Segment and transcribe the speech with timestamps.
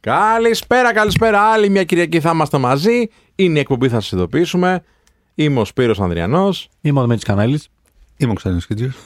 [0.00, 1.40] Καλησπέρα, καλησπέρα.
[1.40, 3.06] Άλλη μια Κυριακή θα είμαστε μαζί.
[3.34, 4.82] Είναι η εκπομπή, θα σας ειδοποιήσουμε.
[5.34, 6.68] Είμαι ο Σπύρος Ανδριανός.
[6.80, 7.60] Είμαι ο Δημήτρης Κανέλη.
[8.16, 8.96] Είμαι ο Ξένο Κίτζιος.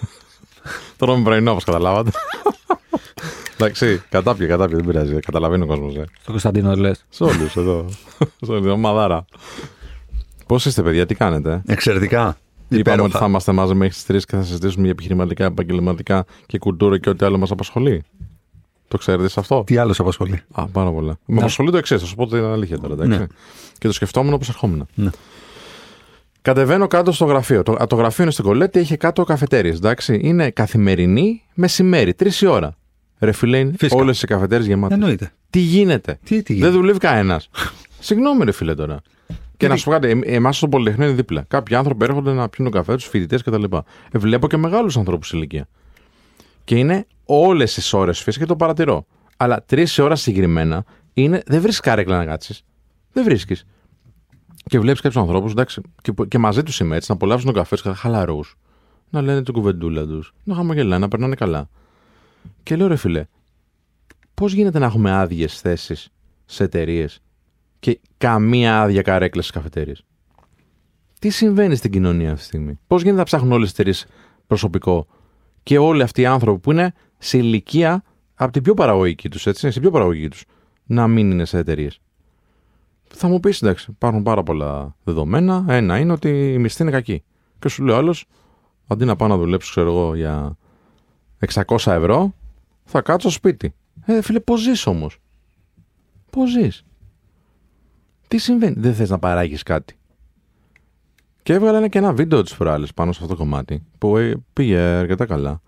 [0.97, 2.11] Τώρα είμαι πρωινό, όπως καταλάβατε.
[3.55, 5.15] Εντάξει, κατάπια, κατάπια, δεν πειράζει.
[5.21, 5.95] Καταλαβαίνει ο κόσμος.
[5.97, 6.05] Ε.
[6.21, 7.05] Στο Κωνσταντίνο λες.
[7.09, 7.87] Σε όλους εδώ.
[8.41, 9.25] Σε όλη την ομαδάρα.
[10.47, 12.37] Πώς είστε, παιδιά, τι κάνετε; Εξαιρετικά.
[12.69, 13.03] Είπαμε Υπέροχα.
[13.09, 16.99] ότι θα είμαστε μαζί μέχρι τις 3 και θα συζητήσουμε για επιχειρηματικά, επαγγελματικά και κουλτούρα
[16.99, 18.05] και ό,τι άλλο μας απασχολεί.
[18.93, 21.19] Το ξέρετε σε αυτό; Τι άλλο σε απασχολεί; Α, πάρα πολλά.
[21.27, 22.95] Με απασχολεί το εξής, θα σου πω την αλήθεια τώρα.
[22.95, 23.19] Εντάξει.
[23.19, 23.27] Ναι.
[23.79, 24.87] Και το σκεφτόμουν όπως ερχόμουν.
[24.95, 25.11] Ναι.
[26.43, 27.63] Κατεβαίνω κάτω στο γραφείο.
[27.63, 29.77] Το, το γραφείο είναι στην Κολέτη, έχει κάτω καφετέρειες.
[29.77, 30.21] Εντάξει.
[30.23, 32.77] Είναι καθημερινή μεσημέρι, τρεις η ώρα.
[33.19, 34.01] Ρε φιλέ, Φυσικά.
[34.01, 34.97] όλες οι καφετέρειες γεμάτες.
[34.97, 35.33] Εννοείται.
[35.51, 37.49] Τι γίνεται; Τι, τι Δεν δουλεύει κανένας.
[37.99, 39.01] Συγγνώμη, ρε φίλε τώρα.
[39.57, 41.45] Και να σου πω κάτι, εμάς στο Πολυτεχνείο είναι δίπλα.
[41.49, 43.65] Κάποιοι άνθρωποι έρχονται να πιούν τον καφέ τους, φοιτητές κτλ.
[44.13, 45.69] Ε, βλέπω και μεγάλους ανθρώπους σε ηλικία.
[46.65, 47.07] Και είναι
[47.41, 49.07] όλες τις ώρες φυσικά και το παρατηρώ.
[49.37, 52.63] Αλλά τρεις ώρα συγκεκριμένα είναι, δεν βρίσκει κάρεκλα να κάτσεις.
[53.13, 53.65] Δεν βρίσκεις.
[54.65, 57.77] Και βλέπεις κάποιους ανθρώπους, εντάξει, και, και μαζί τους είμαι έτσι, να απολαύσουν τον καφέ
[57.77, 58.41] τους χαλαρού.
[59.11, 61.69] Να λένε την κουβεντούλα τους, να χαμογελάνε, να περνάνε καλά.
[62.63, 63.25] Και λέω ρε φιλέ,
[64.35, 66.09] πώς γίνεται να έχουμε άδειες θέσεις
[66.45, 67.23] σε εταιρείες
[67.79, 70.05] και καμία άδεια καρέκλα στις καφετέρειες;
[71.19, 74.07] Τι συμβαίνει στην κοινωνία αυτή τη στιγμή; Πώς γίνεται να ψάχνουν όλες τις εταιρείες
[74.47, 75.07] προσωπικό
[75.63, 76.93] και όλοι αυτοί οι άνθρωποι που είναι
[77.23, 78.03] σε ηλικία
[78.35, 80.45] από την πιο παραγωγική τους, έτσι, είναι στην πιο παραγωγική τους,
[80.85, 82.01] να μην είναι σε εταιρείες.
[83.15, 85.65] Θα μου πεις, εντάξει, υπάρχουν πάρα πολλά δεδομένα.
[85.69, 87.23] Ένα είναι ότι η μισθή είναι κακή.
[87.59, 88.25] Και σου λέει άλλος,
[88.87, 90.57] αντί να πάω να δουλέψω, ξέρω εγώ, για
[91.55, 92.35] 600 ευρώ,
[92.85, 93.75] θα κάτσω σπίτι.
[94.05, 95.19] Ε, φίλε, πώς ζεις όμως;
[96.31, 96.85] Πώς ζεις;
[98.29, 99.97] Τι συμβαίνει, δεν θες να παράγεις κάτι.
[101.43, 104.79] Και έβγαλε και ένα βίντεο της προάλλη πάνω σε αυτό το κομμάτι που ε, πήγε
[104.79, 105.61] αρκετά καλά.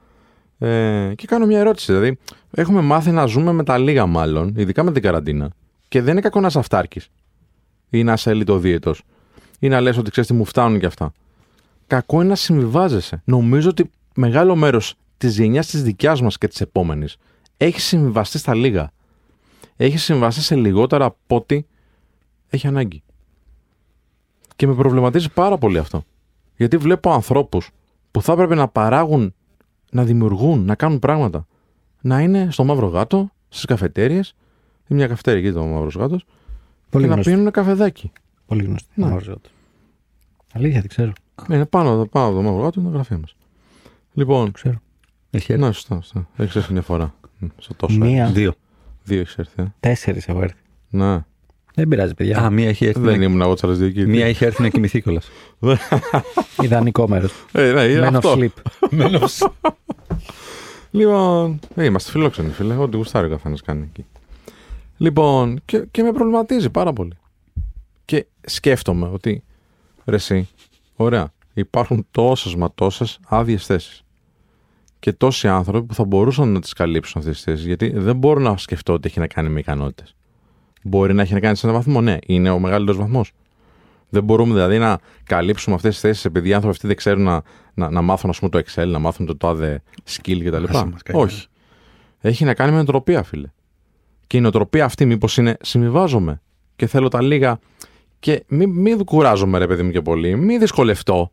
[0.65, 1.93] Ε, και κάνω μια ερώτηση.
[1.93, 2.19] Δηλαδή,
[2.51, 5.51] έχουμε μάθει να ζούμε με τα λίγα, μάλλον, ειδικά με την καραντίνα.
[5.89, 7.09] Και δεν είναι κακό να είσαι αυτάρκης
[7.91, 8.95] ή να είσαι ελιτοδίαιτο
[9.59, 11.13] ή να λες ότι ξέρεις τι μου φτάνουν και αυτά.
[11.87, 13.23] Κακό είναι να συμβιβάζεσαι.
[13.25, 17.17] Νομίζω ότι μεγάλο μέρος της γενιάς της δικιάς μας και της επόμενης
[17.57, 18.93] έχει συμβιβαστεί στα λίγα.
[19.77, 21.63] Έχει συμβαστεί σε λιγότερα από ό,τι
[22.51, 23.03] έχει ανάγκη.
[24.57, 26.05] Και με προβληματίζει πάρα πολύ αυτό.
[26.57, 27.71] Γιατί βλέπω ανθρώπους
[28.11, 29.35] που θα έπρεπε να παράγουν,
[29.95, 31.47] να δημιουργούν, να κάνουν πράγματα.
[32.01, 34.21] Να είναι στο μαύρο γάτο, στις καφετέρειε,
[34.89, 36.25] ή μια καφετέρια εκεί το μαύρο γάτος,
[36.91, 37.33] Πολύ και να γνωστή.
[37.35, 38.13] πίνουν καφεδάκι.
[38.47, 38.89] Πολύ γνωστή.
[38.95, 39.05] Ναι.
[39.07, 39.51] Μαύροζώτη.
[40.53, 41.13] Αλήθεια, δεν ξέρω.
[41.51, 43.37] Είναι πάνω, πάνω από το μαύρο γάτο είναι το γραφείο μας.
[44.13, 44.81] Λοιπόν, ξέρω.
[45.31, 45.65] Έχει έρθει.
[45.65, 46.29] ναι, σωστά, σωστά.
[46.37, 47.15] Έχει έρθει μια φορά.
[47.39, 47.99] Μ, Στο τόσο.
[47.99, 48.55] Μία, Δύο.
[49.05, 49.63] Δύο έχεις έρθει.
[49.63, 49.73] ε.
[49.81, 50.61] τέσσερις έχω έρθει.
[50.91, 51.25] Ναι.
[51.75, 52.39] Δεν πειράζει, παιδιά.
[52.43, 53.01] Α, μία έχει έρθει.
[53.01, 54.07] Δεν να- ήμουν εγώ τη διοικητή.
[54.07, 55.29] Μία έχει έρθει να κοιμηθεί κιόλας.
[56.63, 57.33] Ιδανικό μέρος.
[57.53, 58.37] Ε, ναι, είναι Men of αυτό.
[58.39, 59.49] sleep.
[60.91, 62.75] Λοιπόν, ε, είμαστε φιλόξενοι, φίλε.
[62.77, 64.05] Ό,τι γουστάρει ο καθένας κάνει εκεί.
[64.97, 67.13] Λοιπόν, και, και με προβληματίζει πάρα πολύ.
[68.05, 69.43] Και σκέφτομαι ότι
[70.05, 70.49] ρε εσύ,
[70.97, 74.03] ωραία, υπάρχουν τόσες μα τόσες άδειες θέσεις.
[74.99, 77.67] Και τόσοι άνθρωποι που θα μπορούσαν να τις καλύψουν αυτές τις θέσεις.
[77.67, 80.15] Γιατί δεν μπορώ να σκεφτώ ότι έχει να κάνει με ικανότητες.
[80.87, 83.33] Μπορεί να έχει να κάνει σε έναν βαθμό, ναι, είναι ο μεγαλύτερος βαθμός.
[84.09, 87.43] Δεν μπορούμε δηλαδή να καλύψουμε αυτές τις θέσεις επειδή οι άνθρωποι αυτοί δεν ξέρουν να,
[87.75, 90.65] να, να μάθουν ας πούμε, το Excel, να μάθουν το τάδε skill κτλ.
[90.69, 91.23] Άσε μας, κάνει.
[91.23, 91.47] Όχι.
[92.21, 93.49] Έχει να κάνει με νοοτροπία, φίλε.
[94.27, 96.41] Και η νοοτροπία αυτή μήπως είναι συμβιβάζομαι
[96.77, 97.59] και θέλω τα λίγα.
[98.19, 100.37] Και μην μη κουράζομαι, ρε παιδί μου, και πολύ.
[100.37, 101.31] Μην δυσκολευτώ.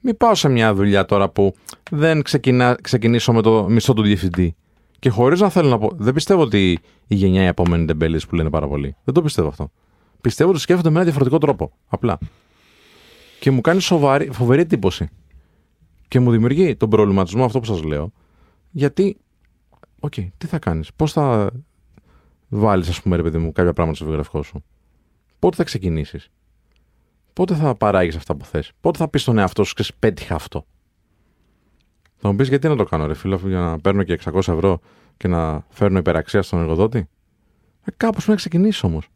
[0.00, 1.54] Μην πάω σε μια δουλειά τώρα που
[1.90, 4.56] δεν ξεκινά, ξεκινήσω με το μισθό του διευθυντή.
[5.04, 5.90] Και χωρίς να θέλω να πω.
[5.94, 8.96] Δεν πιστεύω ότι η γενιά η επόμενη είναι τεμπέλη που λένε πάρα πολύ.
[9.04, 9.70] Δεν το πιστεύω αυτό.
[10.20, 11.72] Πιστεύω ότι σκέφτονται με ένα διαφορετικό τρόπο.
[11.86, 12.18] Απλά.
[13.40, 15.08] Και μου κάνει σοβαρή, φοβερή εντύπωση.
[16.08, 18.12] Και μου δημιουργεί τον προβληματισμό αυτό που σας λέω.
[18.70, 19.16] Γιατί,
[20.00, 21.50] οκ, τι θα κάνεις, πώς θα
[22.48, 24.64] βάλεις, ας πούμε, ρε παιδί μου, κάποια πράγματα στο βιογραφικό σου.
[25.38, 26.30] Πότε θα ξεκινήσεις.
[27.32, 28.72] Πότε θα παράγεις αυτά που θες.
[28.80, 30.66] Πότε θα πεις στον εαυτό σου, ξέρεις, πέτυχα αυτό.
[32.26, 34.34] Θα μου πεις γιατί να το κάνω, ρε φίλο, αφού για να παίρνω και 600
[34.36, 34.80] ευρώ
[35.16, 36.98] και να φέρνω υπεραξία στον εργοδότη;
[37.84, 39.08] Ε, κάπως πρέπει να ξεκινήσεις όμως.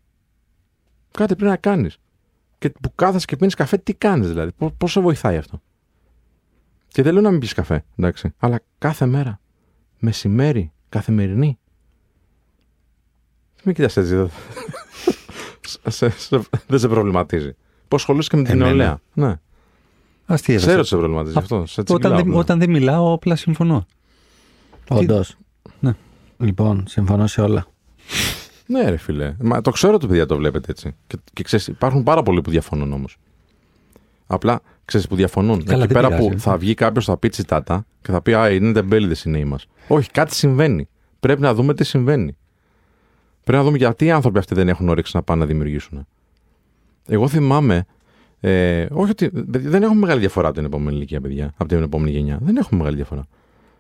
[1.10, 1.98] Κάτι πρέπει να κάνεις.
[2.58, 5.60] Και που κάθεσαι και πίνεις καφέ, τι κάνεις δηλαδή; Πώς σε βοηθάει αυτό;
[6.88, 8.34] Και δεν λέω να μην πεις καφέ, εντάξει.
[8.38, 9.40] Αλλά κάθε μέρα.
[9.98, 11.58] Μεσημέρι, καθημερινή.
[13.64, 14.14] Μην κοιτάς έτσι.
[14.14, 14.30] δεν-
[15.86, 17.56] σε- σε- δεν σε προβληματίζει.
[17.88, 18.68] Πώ ασχολείσαι και με την Εμένα.
[18.68, 19.00] νεολαία.
[19.14, 19.40] Ναι.
[20.30, 20.56] Αστεία.
[20.56, 21.66] Ξέρω ότι σε προβληματίζει Α, αυτό.
[21.66, 22.36] Σε Όταν, τσιγκλάω, δεν, ναι.
[22.36, 23.86] όταν δεν μιλάω, απλά συμφωνώ.
[24.88, 25.36] Όντως.
[25.80, 25.94] Ναι.
[26.38, 27.66] Λοιπόν, συμφωνώ σε όλα.
[28.66, 29.34] Ναι, ρε φίλε.
[29.40, 30.94] Μα το ξέρω ότι παιδιά το βλέπετε έτσι.
[31.06, 33.16] Και, και ξέρεις, υπάρχουν πάρα πολλοί που διαφωνούν όμως.
[34.26, 35.64] Απλά ξέρεις που διαφωνούν.
[35.64, 36.34] Καλά, Εκεί δεν πέρα πειράζει.
[36.36, 39.44] που θα βγει κάποιος, θα πει τσιτάτα και θα πει Α, είναι τεμπέληδες οι νέοι
[39.44, 39.66] μας.
[39.88, 40.88] Όχι, κάτι συμβαίνει.
[41.20, 42.36] Πρέπει να δούμε τι συμβαίνει.
[43.44, 46.06] Πρέπει να δούμε γιατί οι άνθρωποι αυτοί δεν έχουν όρεξη να πάνε να δημιουργήσουν.
[47.06, 47.86] Εγώ θυμάμαι.
[48.40, 52.10] Ε, όχι ότι δεν έχουμε μεγάλη διαφορά από την επόμενη ηλικία, παιδιά, από την επόμενη
[52.10, 52.38] γενιά.
[52.42, 53.26] Δεν έχουμε μεγάλη διαφορά.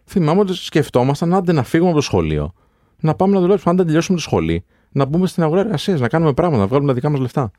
[0.04, 2.52] Θυμάμαι ότι σκεφτόμασταν άντε να φύγουμε από το σχολείο,
[3.00, 6.08] να πάμε να δουλέψουμε, άντε να τελειώσουμε τη σχολή, να μπούμε στην αγορά εργασίας, να
[6.08, 7.50] κάνουμε πράγματα, να βγάλουμε τα δικά μας λεφτά.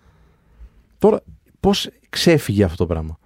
[0.98, 1.22] Τώρα,
[1.60, 3.18] πώς ξέφυγε αυτό το πράγμα;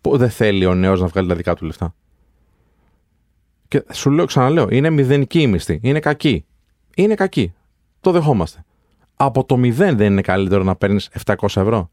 [0.00, 1.94] Πο- Δεν θέλει ο νέος να βγάλει τα δικά του λεφτά;
[3.68, 5.78] Και σου λέω, ξαναλέω, είναι μηδενικοί οι μισθοί.
[5.82, 6.44] Είναι κακοί.
[6.96, 7.52] Είναι κακοί.
[8.00, 8.64] Το δεχόμαστε.
[9.16, 11.90] Από το μηδέν δεν είναι καλύτερο να παίρνεις 700 ευρώ.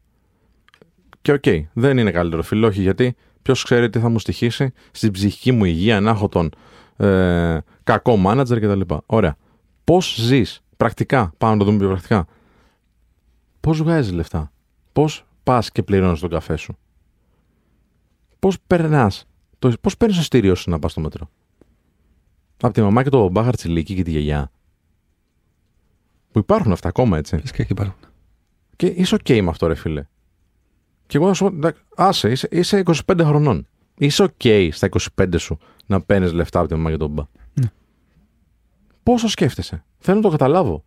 [1.22, 5.12] Και οκ, δεν είναι καλύτερο φίλε, όχι γιατί ποιος ξέρει τι θα μου στοιχήσει στην
[5.12, 6.50] ψυχική μου υγεία να έχω τον
[6.96, 8.94] ε, κακό μάνατζερ κτλ.
[9.06, 9.36] Ωραία.
[9.84, 12.26] Πώς ζεις πρακτικά, πάμε να το δούμε πιο πρακτικά.
[13.60, 14.52] Πώς βγάζεις λεφτά,
[14.92, 16.76] Πώς πας και πληρώνεις τον καφέ σου,
[18.38, 19.26] Πώς περνάς,
[19.80, 21.30] Πώς παίρνεις το εισιτήριό σου να πας στο μέτρο.
[22.62, 24.50] Από τη μαμά και το μπαμπά χαρτζιλίκι και τη γιαγιά.
[26.32, 27.38] Που υπάρχουν αυτά ακόμα έτσι.
[27.38, 28.00] Φυσικά και υπάρχουν.
[28.76, 30.06] Και είσαι οκ με αυτό, ρε φίλε.
[31.12, 33.66] Και εγώ να σου πω, εντάξει, άσε, είσαι, είσαι 25 χρονών.
[33.98, 37.22] Είσαι οκ στα 25 σου να παίρνεις λεφτά από τη μαμά και τον μπα.
[37.54, 37.70] Ναι.
[39.02, 40.84] Πόσο σκέφτεσαι; Θέλω να το καταλάβω.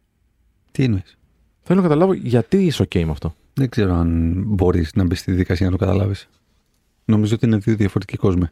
[0.72, 1.18] Τι εννοείς;
[1.62, 3.36] Θέλω να καταλάβω γιατί είσαι οκ με αυτό.
[3.54, 6.30] Δεν ξέρω αν μπορείς να μπεις στη διαδικασία να το καταλάβεις.
[7.06, 8.46] Νομίζω ότι είναι δύο διαφορετικοί κόσμοι.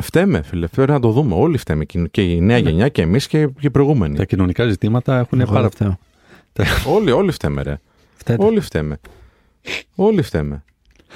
[0.00, 0.66] Φταίμε, φίλε.
[0.66, 1.34] Πρέπει να το δούμε.
[1.34, 1.84] Όλοι φταίμε.
[1.84, 2.68] Και η νέα Ναι.
[2.68, 4.16] γενιά και εμείς και, και οι προηγούμενοι.
[4.16, 6.94] Τα κοινωνικά ζητήματα έχουν Εγώ πάρα δεν φταίω.
[6.94, 7.80] όλοι, όλοι φταίμε, ρε.
[8.14, 8.44] Φταίτε.
[8.44, 9.00] Όλοι φταίμε.
[9.94, 10.64] Όλοι φταίμε.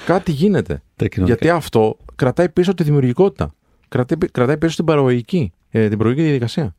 [0.05, 0.81] Κάτι γίνεται.
[0.95, 1.37] Τα κοινωνικά...
[1.37, 3.53] Γιατί αυτό κρατάει πίσω τη δημιουργικότητα.
[3.87, 6.75] Κρατάει, κρατάει πίσω την παραγωγική, ε, την παραγωγική διαδικασία.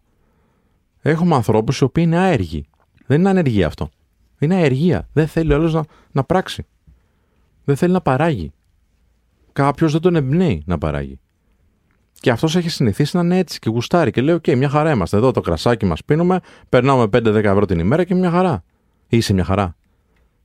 [1.03, 2.65] Έχουμε ανθρώπους οι οποίοι είναι άεργοι.
[3.07, 3.91] Δεν είναι ανεργία αυτό.
[4.39, 5.09] Είναι αεργία.
[5.13, 6.67] Δεν θέλει ο άλλος να, να πράξει.
[7.65, 8.53] Δεν θέλει να παράγει.
[9.53, 11.19] Κάποιος δεν τον εμπνέει να παράγει.
[12.21, 15.17] Και αυτός έχει συνηθίσει να είναι έτσι και γουστάρει και λέει: Οκ, μια χαρά είμαστε
[15.17, 18.65] εδώ, το κρασάκι μας πίνουμε, περνάμε 5-10 ευρώ την ημέρα και μια χαρά.
[19.09, 19.77] Είσαι μια χαρά.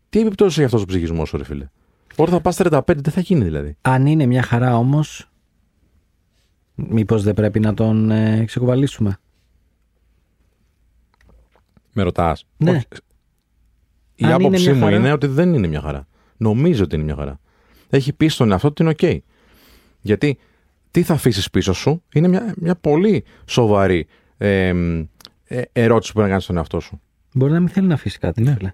[0.10, 1.70] Τι επιπτώσεις έχει αυτός ο ψυχισμός σου, ρε φίλε;
[2.18, 3.76] Όταν θα πας 35, δεν θα γίνει δηλαδή.
[3.82, 5.30] Αν είναι μια χαρά όμως,
[6.76, 9.18] μήπως δεν πρέπει να τον ε, ξεκουβαλήσουμε;
[11.94, 12.46] Με ρωτάς.
[12.58, 12.72] Ναι.
[14.16, 14.96] Η Αν είναι άποψή μια μου χαρά.
[14.96, 16.08] είναι ότι δεν είναι μια χαρά.
[16.38, 17.40] Νομίζω ότι είναι μια χαρά.
[17.90, 19.22] Έχει πει στον εαυτό ότι είναι οκ.
[20.02, 20.38] Γιατί
[20.92, 24.08] τι θα αφήσεις πίσω σου; Είναι μια, μια πολύ σοβαρή
[24.38, 24.74] ε,
[25.44, 27.02] ε, ερώτηση που πρέπει να κάνεις στον εαυτό σου.
[27.34, 28.42] Μπορεί να μην θέλει να αφήσει κάτι.
[28.42, 28.54] Ναι.
[28.54, 28.74] φίλε.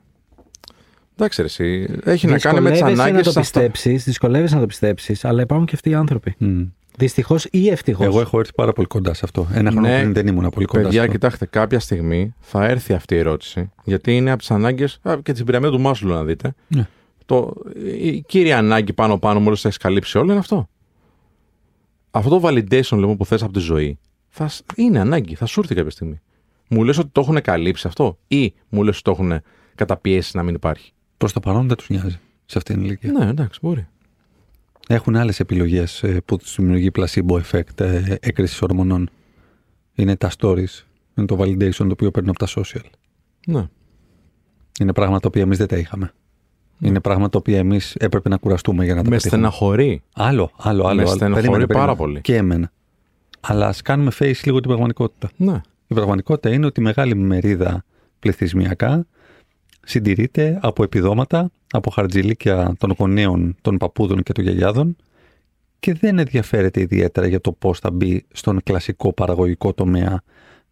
[1.16, 1.88] Εντάξει, ρε, εσύ.
[2.04, 5.42] Έχει να κάνει με τις Δυσκολεύεσαι ανάγκες να το πιστέψεις, δυσκολεύεσαι να το πιστέψεις, αλλά
[5.42, 6.36] υπάρχουν και αυτοί οι άνθρωποι.
[6.38, 6.62] Μμ.
[6.98, 8.06] Δυστυχώς ή ευτυχώς.
[8.06, 9.48] Εγώ έχω έρθει πάρα πολύ κοντά σε αυτό.
[9.54, 10.00] Ένα χρόνο Ναι.
[10.00, 11.14] πριν δεν ήμουν πολύ κοντά σε Παιδιά, αυτό.
[11.14, 13.72] κοιτάξτε, κάποια στιγμή θα έρθει αυτή η ερώτηση.
[13.84, 16.54] Γιατί είναι από τις ανάγκες και την πυραμίδα του Μάσλου, να δείτε.
[16.68, 16.88] Ναι.
[17.26, 17.54] Το,
[18.02, 20.70] η κύρια ανάγκη πάνω-πάνω, μόλις έχεις καλύψει όλο, είναι αυτό.
[22.12, 24.00] Αυτό το validation λοιπόν, που θες από τη ζωή
[24.30, 26.20] θα, σ- είναι ανάγκη, θα σου έρθει κάποια στιγμή.
[26.70, 29.42] Μου λες ότι το έχουν καλύψει αυτό, ή μου λες ότι το έχουν
[29.76, 33.12] καταπιέσει να μην υπάρχει; Προς το παρόν δεν τους νοιάζει σε αυτήν την ηλικία.
[33.12, 33.88] Ναι, εντάξει, μπορεί.
[34.88, 39.10] Έχουν άλλες επιλογές που τους δημιουργεί placebo effect ε, έκρησης ορμονών.
[39.96, 40.84] Είναι τα stories.
[41.16, 42.86] Είναι το validation το οποίο παίρνουν από τα social.
[43.48, 43.68] Ναι.
[44.80, 46.14] Είναι πράγματα τα οποία εμείς δεν τα είχαμε.
[46.80, 49.42] Είναι πράγματα τα οποία εμείς έπρεπε να κουραστούμε για να τα Με πετύχουμε.
[49.42, 50.02] στεναχωρεί.
[50.14, 50.96] Άλλο, άλλο, άλλο.
[50.96, 51.12] Με άλλο.
[51.12, 51.98] στενοχωρεί Περίμενε, πάρα περίμενε.
[51.98, 52.22] πολύ.
[52.22, 52.72] Και εμένα.
[53.40, 55.30] Αλλά ας κάνουμε face λίγο την πραγματικότητα.
[55.38, 55.62] Ναι.
[55.88, 57.84] Η πραγματικότητα είναι ότι η μεγάλη μερίδα
[58.20, 59.06] πληθυσμιακά
[59.86, 64.96] συντηρείται από επιδόματα, από χαρτζηλίκια των γονέων, των παππούδων και των γιαγιάδων
[65.80, 70.22] και δεν ενδιαφέρεται ιδιαίτερα για το πώς θα μπει στον κλασικό παραγωγικό τομέα,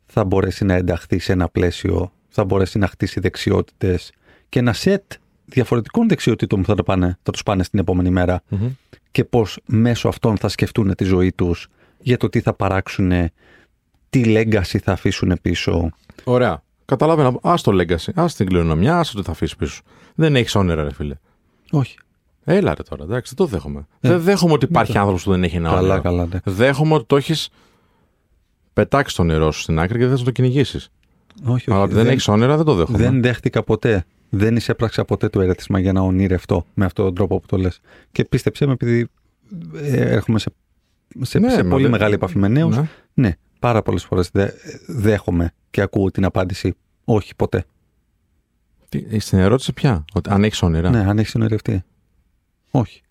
[0.05, 4.11] θα μπορέσει να ενταχθεί σε ένα πλαίσιο, θα μπορέσει να χτίσει δεξιότητες
[4.49, 5.11] και ένα σετ
[5.45, 8.69] διαφορετικών δεξιοτήτων που θα, το πάνε, θα τους πάνε στην επόμενη μέρα Μμμ.
[9.11, 11.67] και πώς μέσω αυτών θα σκεφτούν τη ζωή τους
[11.99, 13.11] για το τι θα παράξουν,
[14.09, 15.89] τι legacy θα αφήσουν πίσω.
[16.23, 16.63] Ωραία.
[16.89, 17.27] Καταλάβαινα.
[17.41, 19.81] Α το legacy, ας την κληρονομιά, ας το τι θα αφήσεις πίσω.
[20.15, 21.15] Δεν έχεις όνειρα, ρε φίλε.
[21.71, 21.97] Όχι.
[22.43, 23.87] Έλα ρε τώρα, εντάξει, δεν το δέχομαι.
[23.99, 26.01] δεν δέχομαι ότι υπάρχει άνθρωπος που δεν έχει ένα Καλά, όνειρο.
[26.01, 26.39] καλά, ναι.
[26.43, 27.49] Δέχομαι ότι το έχεις
[28.73, 30.89] πετάξει το νερό σου στην άκρη και δεν θα το κυνηγήσεις.
[31.43, 31.71] Όχι, όχι.
[31.71, 32.97] Αλλά ότι δεν, έχεις όνειρα δεν το δέχομαι.
[32.97, 34.05] δεν δέχτηκα ποτέ.
[34.29, 37.79] Δεν εισέπραξα ποτέ το ερέθισμα για να ονειρευτώ με αυτόν τον τρόπο που το λες.
[38.11, 39.07] Και πίστεψέ με, επειδή
[39.75, 40.49] ε, έρχομαι σε,
[41.21, 42.89] σε, Ναι, σε μα πολύ δεν- μεγάλη επαφή με νέους, Ναι.
[43.13, 44.49] ναι, πάρα πολλές φορές δε,
[44.87, 46.73] δέχομαι και ακούω την απάντηση
[47.05, 47.65] όχι ποτέ.
[48.89, 51.83] Τι- Στην ερώτηση πια, ότι αν έχεις όνειρα; Ναι, αν έχεις ονειρευτεί.
[52.71, 53.01] Όχι.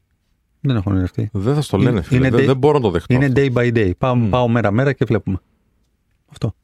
[0.61, 1.29] Δεν έχω ονειρευτεί.
[1.33, 2.17] Δεν θα στο λένε, Είναι- φίλε.
[2.27, 3.15] είναι δεν, day- δεν μπορώ να το δεχτώ.
[3.15, 3.41] Είναι αυτό.
[3.41, 3.91] day by day.
[3.99, 4.29] Πάω, Μμ.
[4.31, 5.39] πάω μέρα-μέρα και βλέπουμε.
[6.27, 6.55] Αυτό.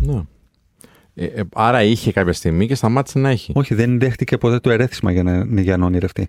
[0.00, 0.22] Ναι.
[1.14, 3.52] Ε, ε, άρα είχε κάποια στιγμή και σταμάτησε να έχει.
[3.54, 6.28] Όχι, δεν δέχτηκε ποτέ το ερέθισμα για να, για να ονειρευτεί.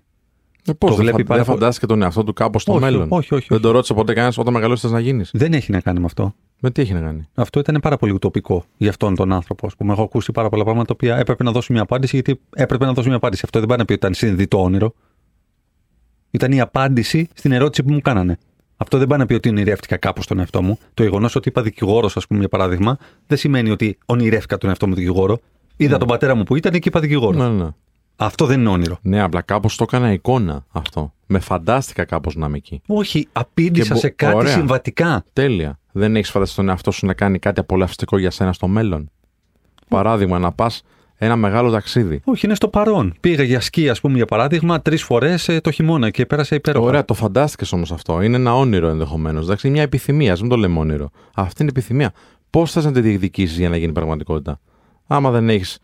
[0.66, 1.58] Ε, πώς, Το δεν, βλέπει φα- πάρα δεν πολύ.
[1.58, 3.60] φαντάστηκε τον εαυτό του κάπω στο όχι, μέλλον; όχι, όχι, Δεν όχι.
[3.66, 6.34] το ρώτησε ποτέ κανένας όταν μεγαλώσεις να γίνεις; Δεν έχει να κάνει με αυτό.
[6.60, 9.66] Με τι έχει να κάνει; Αυτό ήταν πάρα πολύ ουτοπικό για αυτόν τον άνθρωπο.
[9.66, 9.92] Ας πούμε.
[9.92, 12.92] Έχω ακούσει πάρα πολλά πράγματα τα οποία έπρεπε να δώσω μια απάντηση γιατί έπρεπε να
[12.92, 13.42] δώσω μια απάντηση.
[13.44, 14.94] Αυτό δεν πάει να πει ότι ήταν συνειδητό όνειρο.
[16.30, 18.38] Ήταν η απάντηση στην ερώτηση που μου κάνανε.
[18.76, 20.78] Αυτό δεν πάει να πει ότι ονειρεύτηκα κάπως τον εαυτό μου.
[20.94, 24.86] Το γεγονός ότι είπα δικηγόρος, ας πούμε, για παράδειγμα, δεν σημαίνει ότι ονειρεύτηκα τον εαυτό
[24.88, 25.38] μου δικηγόρο.
[25.76, 27.40] Είδα τον πατέρα μου που ήταν και είπα δικηγόρος.
[27.42, 27.68] Ναι, ναι.
[28.16, 28.98] Αυτό δεν είναι όνειρο.
[29.02, 31.12] Ναι, απλά κάπως το έκανα εικόνα αυτό.
[31.26, 32.80] Με φαντάστηκα κάπως να είμαι εκεί.
[32.86, 34.52] Όχι, απήντησα Και μπο- σε κάτι ωραία.
[34.52, 35.24] συμβατικά.
[35.32, 35.78] Τέλεια.
[35.92, 39.10] Δεν έχεις φανταστεί τον εαυτό σου να κάνει κάτι απολαυστικό για σένα στο μέλλον;
[39.88, 40.82] Παράδειγμα, να πας
[41.16, 42.20] ένα μεγάλο ταξίδι.
[42.24, 43.14] Όχι, είναι στο παρόν.
[43.20, 46.86] Πήγα για σκι, ας πούμε, για παράδειγμα, τρεις φορές το χειμώνα και πέρασε υπέροχα.
[46.86, 48.22] Ωραία, το φαντάστηκες όμως αυτό.
[48.22, 49.44] Είναι ένα όνειρο ενδεχομένως.
[49.44, 50.32] Εντάξει, είναι μια επιθυμία.
[50.32, 51.10] Α μην το λέμε όνειρο.
[51.34, 52.12] Αυτή είναι η επιθυμία.
[52.50, 54.60] Πώς θες να τη διεκδικήσεις για να γίνει πραγματικότητα;
[55.06, 55.78] Άμα δεν έχεις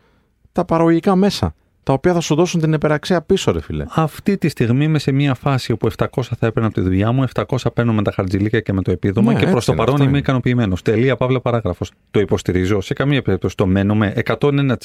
[0.51, 1.53] τα παραγωγικά μέσα.
[1.83, 3.85] Τα οποία θα σου δώσουν την υπεραξία πίσω, ρε φίλε.
[3.89, 7.25] Αυτή τη στιγμή είμαι σε μια φάση όπου 700 θα έπαιρνα από τη δουλειά μου,
[7.33, 9.81] 700 παίρνω με τα χαρτζηλίκια και με το επίδομα Ναι, και προς έτσι το είναι,
[9.81, 10.21] παρόν αυτό είμαι είναι.
[10.27, 10.81] ικανοποιημένος.
[10.81, 11.91] Τελεία, παύλα, παράγραφος.
[12.11, 12.81] Το υποστηρίζω.
[12.81, 14.75] Σε καμία περίπτωση το μένουμε 101%.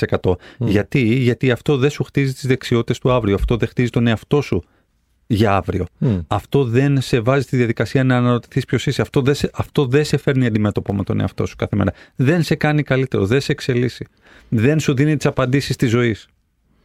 [0.58, 3.34] Γιατί; Γιατί αυτό δεν σου χτίζει τις δεξιότητες του αύριο.
[3.34, 4.64] Αυτό δεν χτίζει τον εαυτό σου
[5.26, 5.86] για αύριο.
[5.98, 6.18] Μμ.
[6.26, 9.02] Αυτό δεν σε βάζει στη διαδικασία να αναρωτηθείς ποιος είσαι.
[9.02, 11.92] Αυτό δεν, σε, αυτό δεν σε φέρνει αντιμέτωπο με τον εαυτό σου κάθε μέρα.
[12.16, 13.26] Δεν σε κάνει καλύτερο.
[13.26, 14.06] Δεν σε εξελίσσει.
[14.48, 16.26] Δεν σου δίνει τις απαντήσεις της ζωής.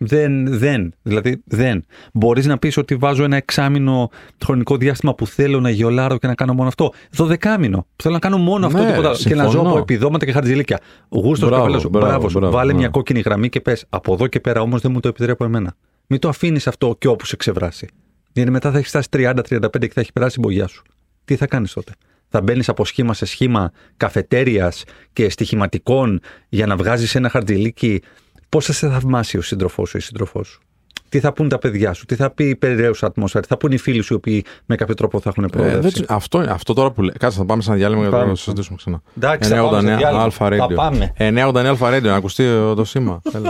[0.04, 0.94] Δεν, δεν.
[1.02, 1.84] Δηλαδή, δεν.
[2.14, 4.10] Μπορείς να πεις ότι βάζω ένα εξάμεινο
[4.44, 6.92] χρονικό διάστημα που θέλω να γεωλάρω και να κάνω μόνο αυτό.
[7.12, 7.78] Δωδεκάμινο.
[7.96, 9.18] Που θέλω να κάνω μόνο αυτό Ναι, τίποτα άλλο.
[9.18, 9.70] Και να ζω συμφωνώ.
[9.70, 10.80] από επιδόματα και χαρτζηλίκια.
[11.10, 11.90] Γούστο Μπράβο, καπέλα σου.
[11.90, 12.38] μπράβο, Μπράβο, σου.
[12.40, 12.80] μπράβο, Βάλε μπράβο.
[12.80, 13.86] μια κόκκινη γραμμή και πες.
[13.90, 15.76] Από εδώ και πέρα όμως δεν μου το επιτρέπω εμένα.
[16.08, 17.88] Μην το αφήνεις αυτό και όπου σε ξεβράσει.
[18.34, 20.82] Γιατί μετά θα έχεις φτάσει 30-35 και θα έχει περάσει η μπογιά σου.
[21.26, 21.92] Τι θα κάνεις τότε;
[22.30, 28.02] Θα μπαίνεις από σχήμα σε σχήμα καφετέριας και στοιχηματικών για να βγάζεις ένα χαρτζιλίκι.
[28.52, 30.62] Πώς θα σε θαυμάσει ο σύντροφός σου ή η σύντροφός σου;
[31.10, 33.72] Τι θα πουν τα παιδιά σου, τι θα πει η περιρρέουσα ατμόσφαιρα, τι θα πουν
[33.72, 36.38] οι φίλοι σου οι οποίοι με κάποιο τρόπο θα έχουν Ε, προοδεύσει; δεν τσι- αυτό,
[36.50, 37.14] αυτό τώρα που λέει.
[37.20, 38.30] Κάτσε να πάμε σε ένα διάλειμμα για να Πάμε.
[38.30, 39.02] το συζητήσουμε ξανά.
[39.18, 40.24] Εντάξει, θα πάμε σε 989 διάλειμμα.
[40.24, 40.76] Αλφα Θα Radio.
[40.76, 41.14] πάμε.
[41.18, 43.22] 989 Αλφα Radio, να ακουστεί ε, το σήμα.
[43.36, 43.50] Έλα.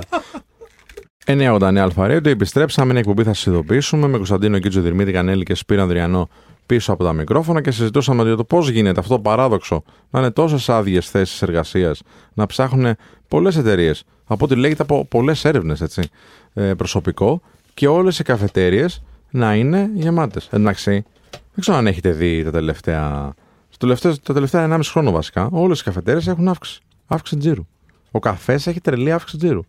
[1.25, 2.89] 989 Αλφα Radio, επιστρέψαμε.
[2.91, 6.29] Είναι εκπομπή, θα σας ειδοποιήσουμε με Κωνσταντίνο Κίτζο Δηρμίδη Κανέλη και Σπύρο Ανδριανό
[6.65, 10.31] πίσω από τα μικρόφωνα και συζητούσαμε για το πώς γίνεται αυτό το παράδοξο να είναι
[10.31, 12.01] τόσες άδειες θέσεις εργασίας,
[12.34, 12.96] να ψάχνουν
[13.27, 14.03] πολλές εταιρείες.
[14.31, 16.09] Από ό,τι λέγεται από πολλές έρευνες, έτσι.
[16.53, 17.41] Ε, προσωπικό
[17.73, 18.85] και όλες οι καφετέρειε
[19.31, 20.47] να είναι γεμάτες.
[20.51, 20.91] Εντάξει,
[21.31, 23.33] δεν ξέρω αν έχετε δει τα τελευταία.
[23.69, 26.79] Στο τελευταίο, τα τελευταία 1,5 χρόνο βασικά, όλες οι καφετέρειε έχουν αύξηση.
[27.07, 27.67] Αύξηση τζίρου.
[28.11, 29.61] Ο καφές έχει τρελή αύξηση τζίρου.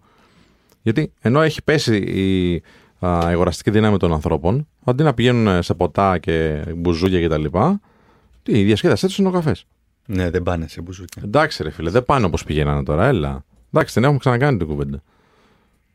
[0.82, 2.54] Γιατί ενώ έχει πέσει η,
[3.06, 7.44] α, η αγοραστική δύναμη των ανθρώπων, αντί να πηγαίνουν σε ποτά και μπουζούκια κτλ.,
[8.46, 9.66] η διασκέδασή τους είναι ο καφές.
[10.06, 11.22] Ναι, δεν πάνε σε μπουζούκια.
[11.24, 13.44] Εντάξει, ρε φίλε, δεν πάνε όπως πηγαίνανε τώρα, έλα.
[13.72, 15.02] Εντάξει, την έχουμε ξανακάνει την κουβέντα.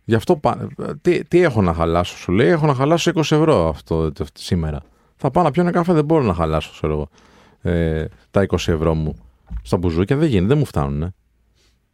[0.03, 0.67] Γι' αυτό πά...
[1.01, 4.81] τι, τι έχω να χαλάσω, σου λέει, έχω να χαλάσω 20 ευρώ αυτό, το- σήμερα.
[5.15, 7.10] Θα πάω να πιω ένα καφέ, δεν μπορώ να χαλάσω, ξέρω εγώ,
[7.74, 9.15] ε, τα 20 ευρώ μου
[9.62, 10.17] στα μπουζούκια.
[10.17, 11.01] Δεν γίνεται, δεν μου φτάνουν.
[11.01, 11.13] ε.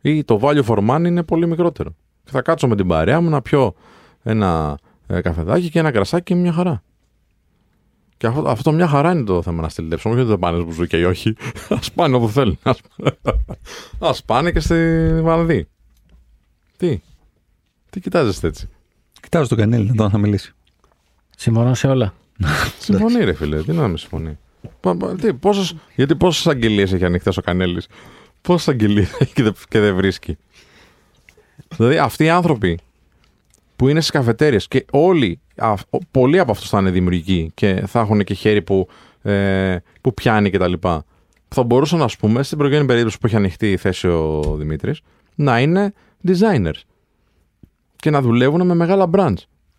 [0.02, 1.96] Ή το value for money είναι πολύ μικρότερο.
[2.24, 3.74] Και θα κάτσω με την παρέα μου να πιω
[4.24, 6.84] ένα ε, καφεδάκι και ένα κρασάκι και μια χαρά.
[8.18, 10.10] Και αυτό, αυτό μια χαρά είναι το θέμα να στελτέψω.
[10.10, 11.30] Όχι ότι δεν πάνε μπουζούκια ή όχι.
[11.70, 12.58] Α πάνε όπου θέλουν.
[14.00, 15.68] Α πάνε και στη Βανδί.
[16.84, 17.02] Τι;
[17.90, 18.70] Τι κοιτάζεστε έτσι;
[19.22, 20.54] Κοιτάζω τον Κανέλη να τον θα μιλήσει.
[21.38, 22.14] Συμφωνώ σε όλα.
[22.80, 23.64] Συμφωνεί, ρε φίλε.
[23.64, 24.38] Τι να με συμφωνεί.
[24.80, 27.88] Πα- πα- τι, πόσες, γιατί πόσες αγγελίες έχει ανοιχτέ ο Κανέλης;
[28.42, 30.38] Πόσες αγγελίες έχει και δεν, και δεν βρίσκει;
[31.76, 32.80] Δηλαδή αυτοί οι άνθρωποι
[33.76, 37.84] που είναι στις καφετέρειες και όλοι, α, ο- πολλοί από αυτούς θα είναι δημιουργικοί και
[37.88, 38.88] θα έχουν και χέρι που,
[39.22, 40.74] ε, που πιάνει κτλ.
[41.48, 45.02] Θα μπορούσαν, ας πούμε, στην προηγούμενη περίπτωση που έχει ανοιχτεί η θέση ο Δημήτρης,
[45.36, 45.94] να είναι
[46.28, 46.82] designers
[47.96, 49.34] και να δουλεύουν με μεγάλα brands.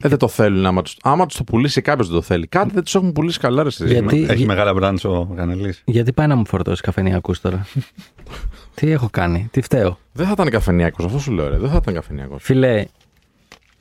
[0.05, 0.67] Ε, δεν το θέλουν.
[0.67, 2.47] Άμα τους, άμα τους το πουλήσει κάποιος δεν το θέλει.
[2.47, 3.91] Κάτι δεν τους έχουν πουλήσει καλά, ρε εσείς.
[3.91, 5.83] Γιατί- Έχει γι- μεγάλα μπράντς ο Κανελής.
[5.85, 7.67] Γιατί πάει να μου φορτώσει καφενιακού τώρα;
[8.75, 11.49] τι έχω κάνει, τι φταίω; Δεν θα ήταν καφενιακό, αυτό σου λέω.
[11.49, 11.59] Ρε.
[11.59, 12.39] Δεν θα ήταν καφενιακό.
[12.39, 12.85] Φιλέ,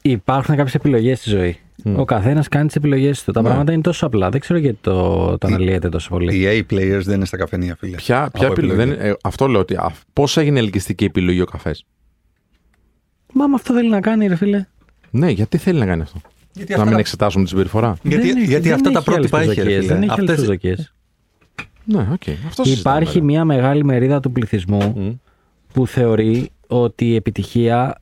[0.01, 1.57] υπάρχουν κάποιες επιλογές στη ζωή.
[1.95, 3.31] Ο καθένας κάνει τις επιλογές του.
[3.31, 3.47] Τα Ναι.
[3.47, 4.29] πράγματα είναι τόσο απλά.
[4.29, 6.35] Δεν ξέρω γιατί το, το αναλύεται τόσο πολύ.
[6.35, 7.95] Οι A-players δεν είναι στα καφενεία, φίλε.
[7.95, 8.81] Ποια, ποια Από επιλογή.
[8.81, 8.97] επιλογή.
[8.99, 9.77] δεν- ε, αυτό λέω ότι
[10.13, 11.85] πώς έγινε ελκυστική επιλογή ο καφές;
[13.33, 14.65] Μα με αυτό θέλει να κάνει, ρε φίλε.
[15.11, 16.21] Ναι, γιατί θέλει να κάνει αυτό;
[16.53, 17.97] Γιατί να αυτά μην τα- εξετάσουμε τη συμπεριφορά.
[18.03, 19.93] Γιατί, Δεν έχει- γιατί δεν αυτά τα έχει άλλες πρότυπα έχει, ρε προσδοκίες, φίλε.
[19.93, 20.93] Δεν έχει άλλες Αυτές- προσδοκίες.
[21.85, 22.21] Ναι, οκ.
[22.47, 23.23] Αυτός συζητάμε, Υπάρχει ρε.
[23.25, 25.11] μια μεγάλη μερίδα του πληθυσμού Μμ.
[25.73, 28.01] που θεωρεί ότι η επιτυχία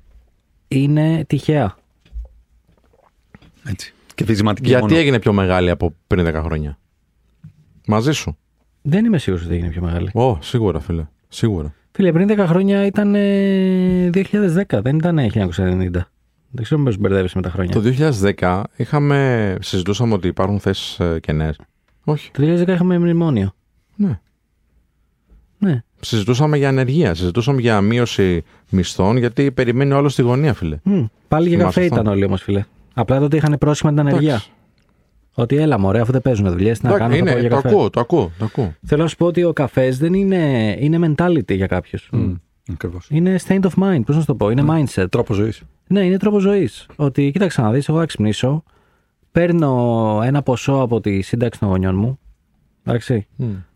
[0.68, 1.76] είναι τυχαία.
[3.70, 3.94] Έτσι.
[4.16, 4.98] Και βυζηματική Γιατί μόνο.
[4.98, 6.78] έγινε πιο μεγάλη από πριν 10 χρόνια;
[7.88, 8.38] Μαζί σου.
[8.82, 10.10] Δεν είμαι σίγουρος ότι έγινε πιο μεγάλη.
[10.14, 11.06] Ω, σίγουρα, φίλε.
[11.28, 11.74] Σίγουρα.
[11.92, 15.90] Φίλε, πριν 10 χρόνια ήταν ε, 2010, δεν ήταν 1990.
[16.54, 17.74] Δεν ξέρω πώ μπερδεύεις με τα χρόνια.
[17.74, 17.82] Το
[18.40, 21.56] 2010 είχαμε, συζητούσαμε ότι υπάρχουν θέσεις κενές.
[22.04, 22.32] Όχι.
[22.32, 23.54] Το 2010 είχαμε μνημόνιο.
[23.96, 24.20] Ναι.
[25.58, 25.84] Ναι.
[26.00, 30.78] Συζητούσαμε για ανεργία, συζητούσαμε για μείωση μισθών, γιατί περιμένει όλος στη γωνία, φίλε.
[30.84, 32.02] Μμ, Πάλι για Θυμάσαι καφέ αυτό.
[32.02, 32.64] ήταν όλοι όμως, φίλε.
[32.94, 34.30] Απλά τότε είχαν πρόσχημα την ανεργία.
[34.30, 34.52] Εντάξει.
[35.34, 37.50] Ότι έλα, μωρέ, αφού δεν παίζουν δουλειές, τι να Εντάξει, κάνω, θα πάω είναι, για
[37.50, 37.76] το καφέ.
[37.76, 38.74] ακούω, το ακούω, το ακούω.
[38.86, 42.10] Θέλω να σου πω ότι ο καφές δεν είναι, είναι mentality για κάποιους.
[42.72, 43.08] Ακριβώς.
[43.12, 45.06] Είναι state of mind, πώς να σου το πω, είναι mindset.
[45.12, 45.62] Τρόπο ζωής.
[45.88, 46.86] Ναι, είναι τρόπο ζωής.
[46.96, 48.64] Ότι κοίταξε να δεις, εγώ θα ξυπνήσω,
[49.32, 52.20] παίρνω ένα ποσό από τη σύνταξη των γονιών μου.
[52.84, 53.28] Εντάξει.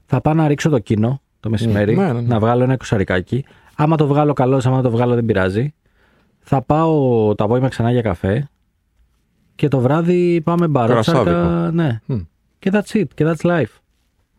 [0.06, 2.22] Θα πάω να ρίξω το κίνο το μεσημέρι, Ναι, ναι, ναι.
[2.22, 3.46] να βγάλω ένα εικοσαρικάκι.
[3.76, 5.74] Άμα το βγάλω καλό, άμα το βγάλω δεν πειράζει.
[6.40, 8.50] Θα πάω το απόγευμα ξανά για καφέ.
[9.56, 11.24] Και το βράδυ πάμε μπαρότσακα.
[11.24, 11.72] Κρασάδικο.
[11.76, 12.00] Ναι.
[12.06, 12.20] Μμ.
[12.60, 13.06] Και that's it.
[13.14, 13.76] Και that's life.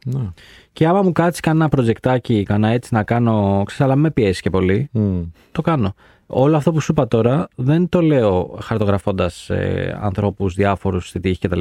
[0.07, 0.31] Ναι.
[0.73, 4.41] Και άμα μου κάτσεις κανένα προτζεκτάκι, κανένα έτσι να κάνω, ξέρεις, αλλά μην με πιέσεις
[4.41, 5.23] και πολύ, Μμ.
[5.53, 5.95] το κάνω.
[6.27, 11.39] Όλο αυτό που σου είπα τώρα δεν το λέω χαρτογραφώντας ε, ανθρώπους διάφορους στη τύχη
[11.49, 11.59] κτλ.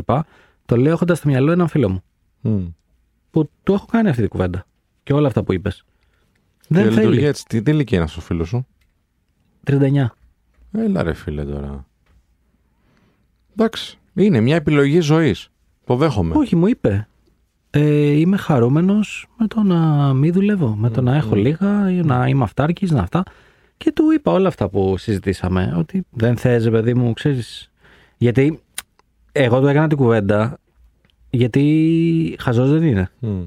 [0.65, 2.03] Το λέω έχοντας στο μυαλό έναν φίλο μου.
[2.41, 2.65] Μμ.
[3.31, 4.65] Που του έχω κάνει αυτή την κουβέντα.
[5.03, 5.83] Και όλα αυτά που είπες.
[6.67, 7.25] Δεν Και λειτουργεί θέλει.
[7.27, 7.45] έτσι.
[7.47, 8.67] Τι, τι ηλικία είναι αυτός ο φίλος σου;
[9.67, 10.05] 39.
[10.71, 11.85] Έλα ρε φίλε τώρα.
[13.57, 13.97] Εντάξει.
[14.13, 15.49] Είναι μια επιλογή ζωής.
[15.85, 16.35] Το δέχομαι.
[16.37, 17.07] Όχι, μου είπε.
[17.69, 20.75] Ε, είμαι χαρούμενος με το να μην δουλεύω.
[20.75, 23.23] Με το να έχω λίγα, ή να είμαι αυτάρκης, να αυτά.
[23.77, 25.73] Και του είπα όλα αυτά που συζητήσαμε.
[25.77, 27.71] Ότι δεν θες, παιδί μου, ξέρεις.
[28.17, 28.59] Γιατί
[29.31, 30.57] εγώ του έκανα την κουβέντα.
[31.29, 33.09] Γιατί χαζός δεν είναι.
[33.19, 33.41] Μμ.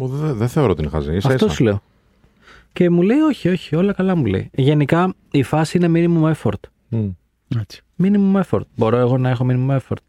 [0.00, 1.16] Ω, Δεν δεν θεωρώ ότι είναι χαζή.
[1.16, 1.56] Ίσα Αυτός ίσα.
[1.56, 1.82] σου λέω.
[2.72, 4.50] Και μου λέει, Όχι, όχι, όλα καλά μου λέει.
[4.54, 6.60] Γενικά η φάση είναι minimum effort.
[6.88, 7.08] Μμ.
[7.60, 7.82] Έτσι.
[8.02, 8.60] Minimum effort.
[8.76, 10.02] Μπορώ εγώ να έχω minimum effort.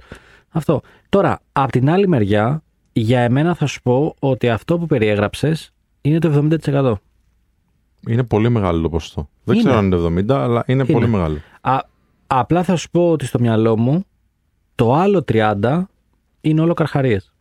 [0.49, 0.81] Αυτό.
[1.09, 6.19] Τώρα, απ' την άλλη μεριά, για εμένα θα σου πω ότι αυτό που περιέγραψες είναι
[6.19, 6.93] το 70%.
[8.07, 9.29] Είναι πολύ μεγάλο το ποσοστό.
[9.43, 9.63] Δεν Είναι.
[9.63, 10.93] ξέρω αν είναι 70, αλλά είναι, Είναι.
[10.93, 11.37] πολύ μεγάλο.
[11.61, 11.77] Α,
[12.27, 14.03] απλά θα σου πω ότι στο μυαλό μου
[14.75, 15.81] το άλλο 30
[16.41, 17.33] είναι όλο καρχαρίες.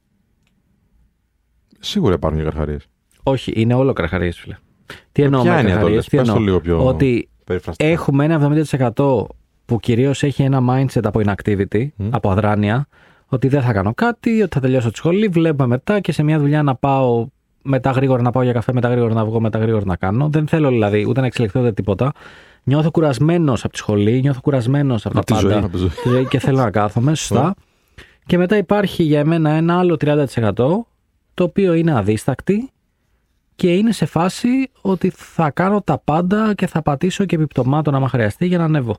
[1.78, 2.87] Σίγουρα υπάρχουν και καρχαρίες.
[3.23, 4.57] Όχι, είναι όλο καρχαρίες, φίλε.
[5.12, 6.45] Τι εννοώ Ποια με είναι καρχαρίες, τι Πες το εννοώ.
[6.47, 7.90] λίγο πιο Ότι περιφραστικά.
[7.90, 9.25] έχουμε ένα 70%
[9.69, 12.87] που κυρίως έχει ένα mindset από inactivity, από αδράνεια,
[13.27, 16.39] ότι δεν θα κάνω κάτι, ότι θα τελειώσω τη σχολή, βλέπουμε μετά και σε μια
[16.39, 17.26] δουλειά να πάω
[17.63, 20.28] μετά γρήγορα να πάω για καφέ, μετά γρήγορα να βγω, μετά γρήγορα να κάνω.
[20.28, 22.13] Δεν θέλω δηλαδή ούτε να εξελιχθώ ούτε τίποτα.
[22.63, 25.49] Νιώθω κουρασμένος από τη σχολή, νιώθω κουρασμένος από τα Από τη πάντα.
[25.49, 25.59] ζωή.
[25.65, 25.89] Από τη ζωή.
[26.02, 27.54] Τη ζωή και θέλω να κάθομαι, σωστά.
[28.26, 30.52] και μετά υπάρχει για μένα ένα άλλο 30%
[31.35, 32.71] το οποίο είναι αδίστακτη
[33.57, 38.09] και είναι σε φάση ότι θα κάνω τα πάντα και θα πατήσω και επιπτωμάτων άμα
[38.09, 38.97] χρειαστεί για να ανέβω.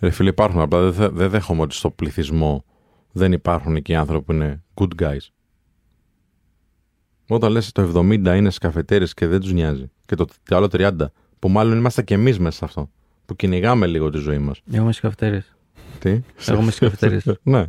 [0.00, 0.60] Ρε φίλε, υπάρχουν.
[0.60, 2.64] Απλά δεν, θε- δεν δέχομαι ότι στο πληθυσμό
[3.12, 5.18] δεν υπάρχουν εκεί άνθρωποι που είναι good guys.
[7.28, 9.90] Όταν λες το 70 είναι στις καφετέρειες και δεν τους νοιάζει.
[10.06, 10.90] Και το, το άλλο 30,
[11.38, 12.90] που μάλλον είμαστε και εμείς μέσα σε αυτό.
[13.26, 14.60] Που κυνηγάμε λίγο τη ζωή μας.
[14.72, 15.42] Εγώ είμαι στις καφετέρειε.
[15.98, 17.20] Τι; Εγώ είμαι στις καφετέρειε.
[17.42, 17.64] ναι.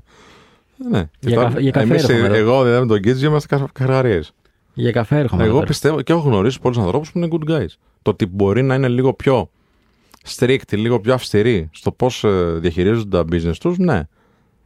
[0.91, 1.03] Ναι.
[1.19, 2.35] Και Για τώρα καφέ- για καφέ εμείς, έρχομαι εδώ.
[2.35, 4.31] εγώ δηλαδή με τον Κίτζι είμαστε καρχαρίες.
[4.73, 5.41] Για καφέ έρχομαι.
[5.41, 5.69] Εγώ εδώ πέρα.
[5.69, 7.67] πιστεύω και έχω γνωρίσει πολλούς ανθρώπους που είναι good guys.
[8.01, 9.49] Το ότι μπορεί να είναι λίγο πιο
[10.27, 12.23] strict, λίγο πιο αυστηροί στο πώς
[12.59, 13.93] διαχειρίζονται τα business τους, ναι.
[13.93, 14.05] Αλλά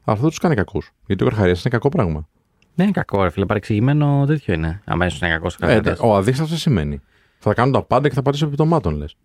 [0.06, 0.92] αυτό δεν τους κάνει κακούς.
[1.06, 2.28] Γιατί ο καρχαρίας είναι κακό πράγμα.
[2.76, 3.46] Δεν είναι κακό, ρε φίλε.
[3.46, 4.82] Παρεξηγημένο τέτοιο είναι.
[4.86, 5.96] Αμέσως είναι κακός Ε, καφετέρειε.
[6.00, 7.00] ο αδίστακτο τι σημαίνει.
[7.40, 9.16] Θα κάνουν τα πάντα και θα πατήσω επιπτωμάτων, λες.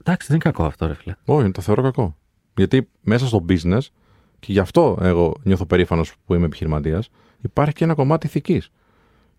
[0.00, 1.14] Εντάξει, δεν είναι κακό αυτό, ρε φίλε.
[1.24, 2.16] Όχι, το θεωρώ κακό.
[2.56, 3.80] Γιατί μέσα στο business,
[4.38, 7.08] και γι' αυτό εγώ νιώθω περήφανος που είμαι επιχειρηματίας,
[7.40, 8.70] υπάρχει και ένα κομμάτι ηθικής.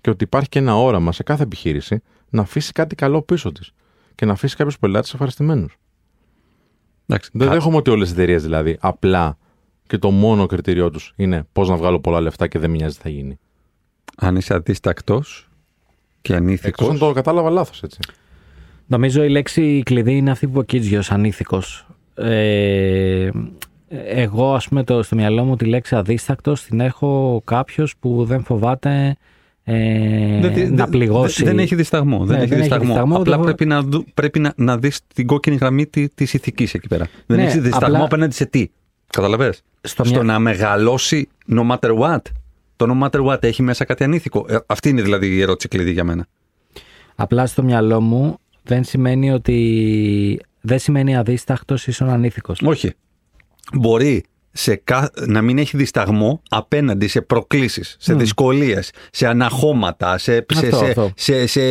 [0.01, 3.71] Και ότι υπάρχει και ένα όραμα σε κάθε επιχείρηση να αφήσει κάτι καλό πίσω της.
[4.15, 5.77] Και να αφήσει κάποιους πελάτες ευχαριστημένους.
[7.11, 7.29] Εντάξει.
[7.33, 9.37] Δεν κα- δέχομαι ότι όλες οι εταιρείες δηλαδή απλά
[9.87, 12.95] και το μόνο κριτήριό τους είναι πώς να βγάλω πολλά λεφτά και δεν με νοιάζει
[12.95, 13.39] τι θα γίνει.
[14.17, 15.21] Αν είσαι αδίστακτο
[16.21, 16.89] και Εκτός ανήθικο.
[16.89, 17.99] αν το κατάλαβα λάθος, έτσι.
[18.87, 21.85] Νομίζω η λέξη κλειδί είναι αυτή που είπε ο Κίτζιος, ανήθικος.
[22.15, 23.29] Ε,
[23.89, 28.43] εγώ, ας πούμε, το, στο μυαλό μου τη λέξη αδίστακτο την έχω κάποιος που δεν
[28.43, 29.17] φοβάται
[29.63, 31.43] ε, να πληγώσει.
[31.43, 32.19] Δεν έχει δισταγμό.
[32.19, 32.87] Ναι, δεν έχει δεν έχει δισταγμό.
[32.87, 36.73] δισταγμό, Απλά δεν- πρέπει να, δου- πρέπει να, να δεις την κόκκινη γραμμή τη ηθικής
[36.73, 37.07] εκεί πέρα.
[37.25, 38.67] Δεν Ναι, έχεις δισταγμό απλά- απέναντι σε τι.
[39.09, 42.19] Καταλαβες; Στο Στο, μια- να μεγαλώσει no matter what.
[42.75, 44.45] Το no matter what έχει μέσα κάτι ανήθικο.
[44.49, 46.27] Ε, αυτή είναι δηλαδή η ερώτηση κλειδί για μένα.
[47.15, 50.39] Απλά στο μυαλό μου δεν σημαίνει ότι.
[50.61, 52.61] Δεν σημαίνει αδίστακτο ίσον ανήθικος.
[52.65, 52.91] Όχι.
[53.73, 55.11] Μπορεί σε κα...
[55.27, 60.85] να μην έχει δισταγμό απέναντι σε προκλήσεις, σε δυσκολίες, σε αναχώματα, σε, σε, Αυτό, σε,
[60.85, 61.11] αυτό.
[61.15, 61.61] σε, σε,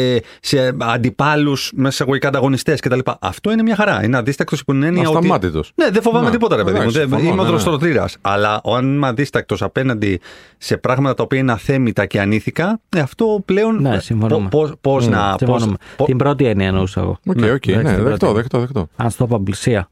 [0.40, 2.98] σε αντιπάλους μέσα σε αγωγικά ανταγωνιστές κτλ.
[3.20, 4.04] Αυτό είναι μια χαρά.
[4.04, 5.16] Είναι αδίστακτος υπό την έννοια ότι...
[5.16, 5.72] Αυταμάτητος.
[5.74, 6.80] Ναι, δεν φοβάμαι Ναι, τίποτα ρε παιδί μου.
[6.82, 7.56] εντάξει, Δεν- συμφωνώ, είμαι ο ναι, ναι.
[7.56, 8.16] δροστρωτήρας.
[8.20, 10.20] Αλλά αν είμαι αδίστακτος απέναντι
[10.58, 13.82] σε πράγματα τα οποία είναι αθέμιτα και ανήθικα, ε, αυτό πλέον...
[13.82, 14.48] Ναι, συμφωνούμε.
[14.48, 15.28] Πώς, πώς να...
[15.30, 15.76] Πώς, Συμφωνούμε.
[15.96, 17.18] πώς- Την πρώτη έννοια εννοούσα εγώ.
[17.26, 18.34] Οκ, Ναι, οκ, εντάξει, ναι, την δεκτό, πρώτη.
[18.40, 18.88] δεκτό, δεκτό.
[18.96, 19.90] Αν στο πλησία.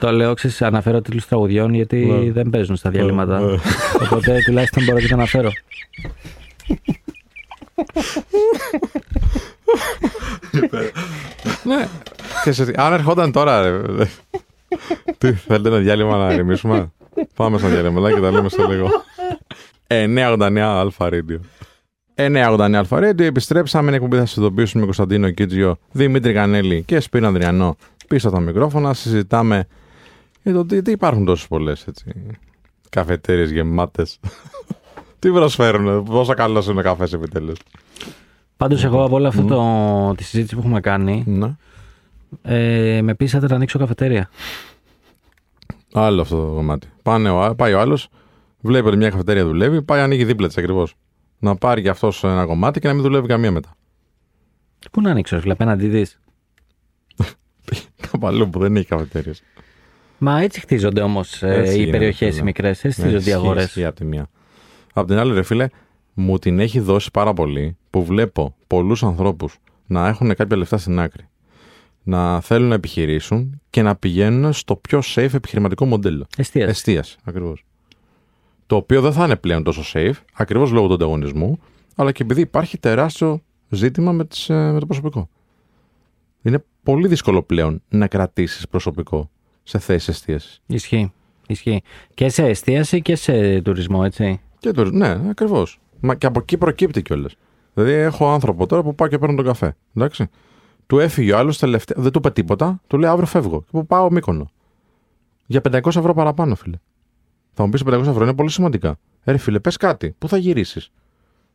[0.00, 2.30] Γιατί- Το λέω, ξέρεις, αναφέρω τίτλους τραγουδιών γιατί Ναι.
[2.32, 3.40] δεν παίζουν στα διαλείμματα.
[3.40, 3.56] Ναι.
[4.04, 5.50] Οπότε τουλάχιστον μπορώ και το αναφέρω.
[11.64, 11.88] Ναι.
[12.40, 13.62] Ξέρεις, αν ερχόταν τώρα.
[13.96, 14.04] Ρε,
[15.18, 16.92] τι, θέλετε ένα διάλειμμα να ηρεμήσουμε.
[17.34, 18.88] Πάμε στο διάλειμμα και τα λέμε σε λίγο.
[19.86, 21.38] 989 Αλφα Radio.
[22.14, 23.20] 989 Αλφα Radio.
[23.20, 23.86] Επιστρέψαμε.
[23.86, 27.76] Είναι εκπομπή θα σας ειδοποιήσουμε με Κωνσταντίνο Κίτζιο, Δημήτρη Κανέλη και Σπύρο Ανδριανό
[28.08, 28.94] πίσω από τα μικρόφωνα.
[28.94, 29.66] Συζητάμε
[30.42, 31.86] για το τι, τι υπάρχουν τόσες πολλές
[32.88, 34.18] καφετέρειες γεμάτες.
[35.18, 37.58] τι προσφέρουν, πόσο καλό είναι ο καφές επιτέλους.
[38.56, 41.56] Πάντως εγώ από όλο αυτό το, τη συζήτηση που έχουμε κάνει, Ναι.
[42.42, 44.30] ε, με πείσατε να ανοίξω καφετέρια.
[45.92, 46.88] Άλλο αυτό το κομμάτι.
[47.02, 48.08] Πάνε ο, πάει ο άλλος,
[48.60, 50.94] βλέπει ότι μια καφετέρια δουλεύει, πάει ανοίγει δίπλα της ακριβώς.
[51.38, 53.74] Να πάρει και αυτός ένα κομμάτι και να μην δουλεύει καμία μετά.
[54.92, 56.20] Πού να ανοίξω, ρε φίλε, απέναντί της;
[58.10, 59.42] Κάπου αλλού που δεν έχει καφετέρειες.
[60.22, 62.44] Μα έτσι χτίζονται όμως Έτσι οι είναι, περιοχές οι φίλε.
[62.44, 62.84] μικρές.
[62.84, 63.84] Έτσι χτίζονται οι αγορές.
[63.84, 64.28] από τη μία.
[64.92, 65.66] Απ' την άλλη, ρε φίλε,
[66.14, 71.00] μου την έχει δώσει πάρα πολύ που βλέπω πολλούς ανθρώπους να έχουν κάποια λεφτά στην
[71.00, 71.28] άκρη.
[72.02, 76.26] Να θέλουν να επιχειρήσουν και να πηγαίνουν στο πιο safe επιχειρηματικό μοντέλο.
[76.36, 76.70] Εστίαση.
[76.70, 77.64] Εστίαση, ακριβώς.
[78.66, 81.58] Το οποίο δεν θα είναι πλέον τόσο safe, ακριβώς λόγω του ανταγωνισμού,
[81.96, 85.28] αλλά και επειδή υπάρχει τεράστιο ζήτημα με, τις, ε, με το προσωπικό.
[86.42, 89.30] Είναι πολύ δύσκολο πλέον να κρατήσεις προσωπικό
[89.70, 90.60] σε θέσεις εστίασης.
[90.66, 91.12] Ισχύει.
[91.46, 91.82] Ισχύει.
[92.14, 94.40] Και σε εστίαση και σε τουρισμό, έτσι.
[94.58, 95.80] Και το, ναι, ακριβώς.
[96.00, 97.34] Μα και από εκεί προκύπτει κιόλας.
[97.74, 99.76] Δηλαδή, έχω άνθρωπο τώρα που πάω και παίρνω τον καφέ.
[99.94, 100.28] Εντάξει.
[100.86, 102.02] Του έφυγε ο άλλος τελευταία.
[102.02, 102.80] Δεν του είπε τίποτα.
[102.86, 103.60] Του λέει αύριο φεύγω.
[103.60, 104.50] Και που πάω μήκονο.
[105.46, 106.76] Για 500 ευρώ παραπάνω, φίλε.
[107.52, 108.98] Θα μου πεις 500 ευρώ είναι πολύ σημαντικά.
[109.24, 110.14] Ε, ρε φίλε, πες κάτι.
[110.18, 110.92] Πού θα γυρίσεις;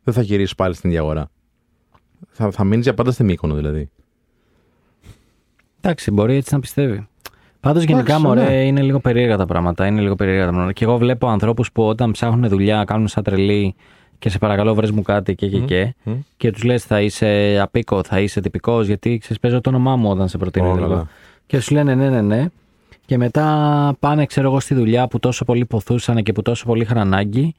[0.02, 1.30] Δεν θα γυρίσεις πάλι στην διαγορά.
[2.30, 3.90] Θα, θα μείνεις για πάντα στη μήκονο, δηλαδή.
[5.80, 7.08] Εντάξει, μπορεί έτσι να πιστεύει.
[7.66, 8.64] Πάντως γενικά Εντάξει, μωρέ, ναι.
[8.64, 9.86] είναι λίγο περίεργα τα πράγματα.
[9.86, 10.72] Είναι λίγο περίεργα τα πράγματα.
[10.72, 13.74] Και εγώ βλέπω ανθρώπους που όταν ψάχνουν δουλειά κάνουν σαν τρελή
[14.18, 15.94] και σε παρακαλώ βρες μου κάτι και και και.
[16.02, 16.12] μμ.
[16.36, 20.10] Και τους λες θα είσαι απίκο, θα είσαι τυπικός, γιατί ξέρεις, παίζω το όνομά μου
[20.10, 20.70] όταν σε προτείνω.
[20.70, 20.92] Ω, δηλαδή.
[20.92, 21.08] καλά.
[21.46, 22.46] Και σου λένε ναι, ναι, ναι.
[23.06, 26.82] Και μετά πάνε, ξέρω εγώ, στη δουλειά που τόσο πολύ ποθούσαν και που τόσο πολύ
[26.82, 27.54] είχαν ανάγκη.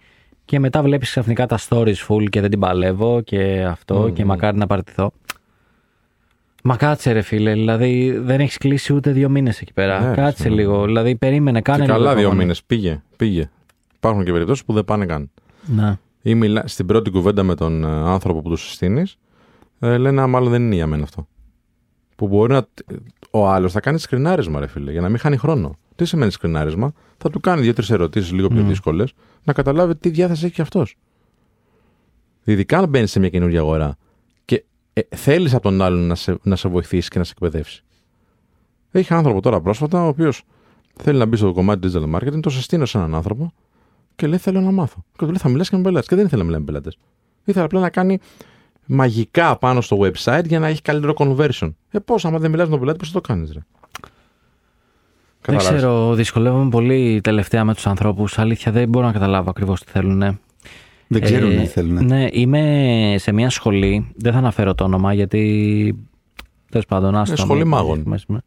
[0.45, 4.57] Και μετά βλέπεις ξαφνικά τα stories full και δεν την παλεύω και αυτό και μακάρι
[4.57, 5.11] να παραιτηθώ.
[6.69, 9.99] Μα κάτσε ρε φίλε, δηλαδή δεν έχεις κλείσει ούτε δύο μήνες εκεί πέρα.
[9.99, 10.55] Ναι, ρε, κάτσε φίλε.
[10.55, 10.85] λίγο.
[10.85, 11.97] Δηλαδή περίμενε, κάνε Και λίγο.
[11.97, 12.41] καλά δύο υπομονή.
[12.41, 12.63] μήνες.
[12.63, 13.49] Πήγε, πήγε.
[13.95, 15.31] Υπάρχουν και περιπτώσεις που δεν πάνε καν.
[15.65, 15.99] Να.
[16.21, 19.17] Ή μιλά, στην πρώτη κουβέντα με τον ε, άνθρωπο που τους συστήνεις,
[19.79, 21.27] ε, λένε «Α, μάλλον δεν είναι για μένα αυτό.
[22.15, 22.67] Που μπορεί να.
[23.31, 25.77] Ο άλλος θα κάνει σκρινάρισμα, ρε φίλε, για να μην χάνει χρόνο.
[25.95, 28.67] Τι σημαίνει σκρινάρισμα, θα του κάνει δύο-τρεις ερωτήσεις λίγο πιο Μμ.
[28.67, 30.97] δύσκολες, να καταλάβει τι διάθεση έχει αυτός.
[32.43, 34.06] Ειδικά αν μπαίνεις σε μια καινούργια αγορά και
[34.99, 37.83] ε, θέλεις από τον άλλον να σε, να σε βοηθήσει και να σε εκπαιδεύσει.
[38.91, 40.43] Έχει άνθρωπο τώρα πρόσφατα, ο οποίος
[40.95, 43.53] θέλει να μπει στο κομμάτι digital marketing, το συστήνω σε έναν άνθρωπο
[44.15, 45.03] και λέει: Θέλω να μάθω.
[45.11, 46.07] Και του λέει: Θα μιλάς και με πελάτες.
[46.07, 46.97] Και δεν ήθελε να μιλάει με πελάτες.
[47.45, 48.19] Ήθελε απλά να κάνει
[48.85, 51.73] μαγικά πάνω στο website για να έχει καλύτερο conversion.
[51.89, 53.59] Ε, πώς, άμα δεν μιλάς με τον πελάτη, πώς θα το κάνεις, ρε;
[53.99, 54.09] Δεν
[55.41, 55.77] Καταλάβεις.
[55.77, 58.39] ξέρω, δυσκολεύομαι πολύ τελευταία με τους ανθρώπους.
[58.39, 60.39] Αλήθεια, δεν μπορώ να καταλάβω ακριβώς τι θέλουν.
[61.07, 62.05] Δεν ξέρουν Ε, τι θέλουν.
[62.05, 64.11] Ναι, είμαι σε μια σχολή.
[64.15, 65.95] Δεν θα αναφέρω το όνομα γιατί.
[66.71, 67.33] Τέλος πάντων, άστο.
[67.33, 68.03] Ε, σχολή μην- μάγων.
[68.05, 68.39] μην-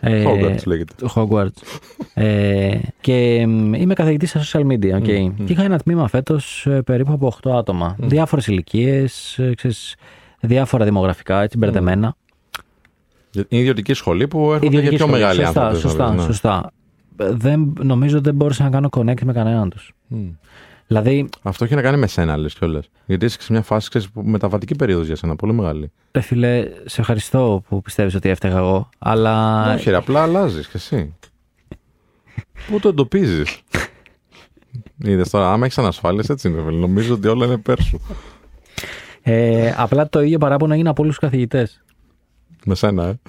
[0.00, 0.92] Ε, Hogwarts λέγεται.
[1.14, 1.78] Hogwarts.
[2.14, 4.94] ε, και μ, είμαι καθηγητής σε social media.
[5.02, 5.30] Okay.
[5.44, 7.96] Και είχα ένα τμήμα φέτος ε, περίπου από 8 άτομα.
[7.98, 9.96] Διάφορες ηλικίες, ε, ξέρεις,
[10.40, 12.16] διάφορα δημογραφικά, έτσι μπερδεμένα.
[13.34, 15.20] Είναι ιδιωτική σχολή που έρχονται Ιδιωτική και πιο σχολή.
[15.22, 15.80] μεγάλοι σωστά, άνθρωποι.
[15.88, 16.22] Σωστά, ναι.
[16.22, 16.72] σωστά.
[17.16, 19.92] Ε, Δεν, νομίζω δεν μπόρεσα να κάνω connect με κανέναν τους.
[20.06, 20.18] Μμ.
[20.86, 22.88] Δηλαδή, Αυτό έχει να κάνει με σένα, λες κιόλας.
[23.06, 25.90] Γιατί είσαι σε μια φάση ξέρεις, που μεταβατική περίοδος για σένα, πολύ μεγάλη.
[26.12, 30.76] ρε φίλε, σε ευχαριστώ που πιστεύεις ότι έφταιγα εγώ, αλλά Όχι, ρε, απλά αλλάζεις κι
[30.76, 31.14] εσύ.
[32.70, 33.60] Πού το εντοπίζεις;
[35.04, 36.62] Είδες τώρα, άμα έχεις ανασφάλειες, έτσι είναι.
[36.62, 36.78] φίλε.
[36.78, 38.00] Νομίζω ότι όλα είναι υπέρ σου.
[39.22, 41.80] ε, απλά το ίδιο παράπονο έγινε από όλους τους καθηγητές.
[42.64, 43.18] Με σένα, ε.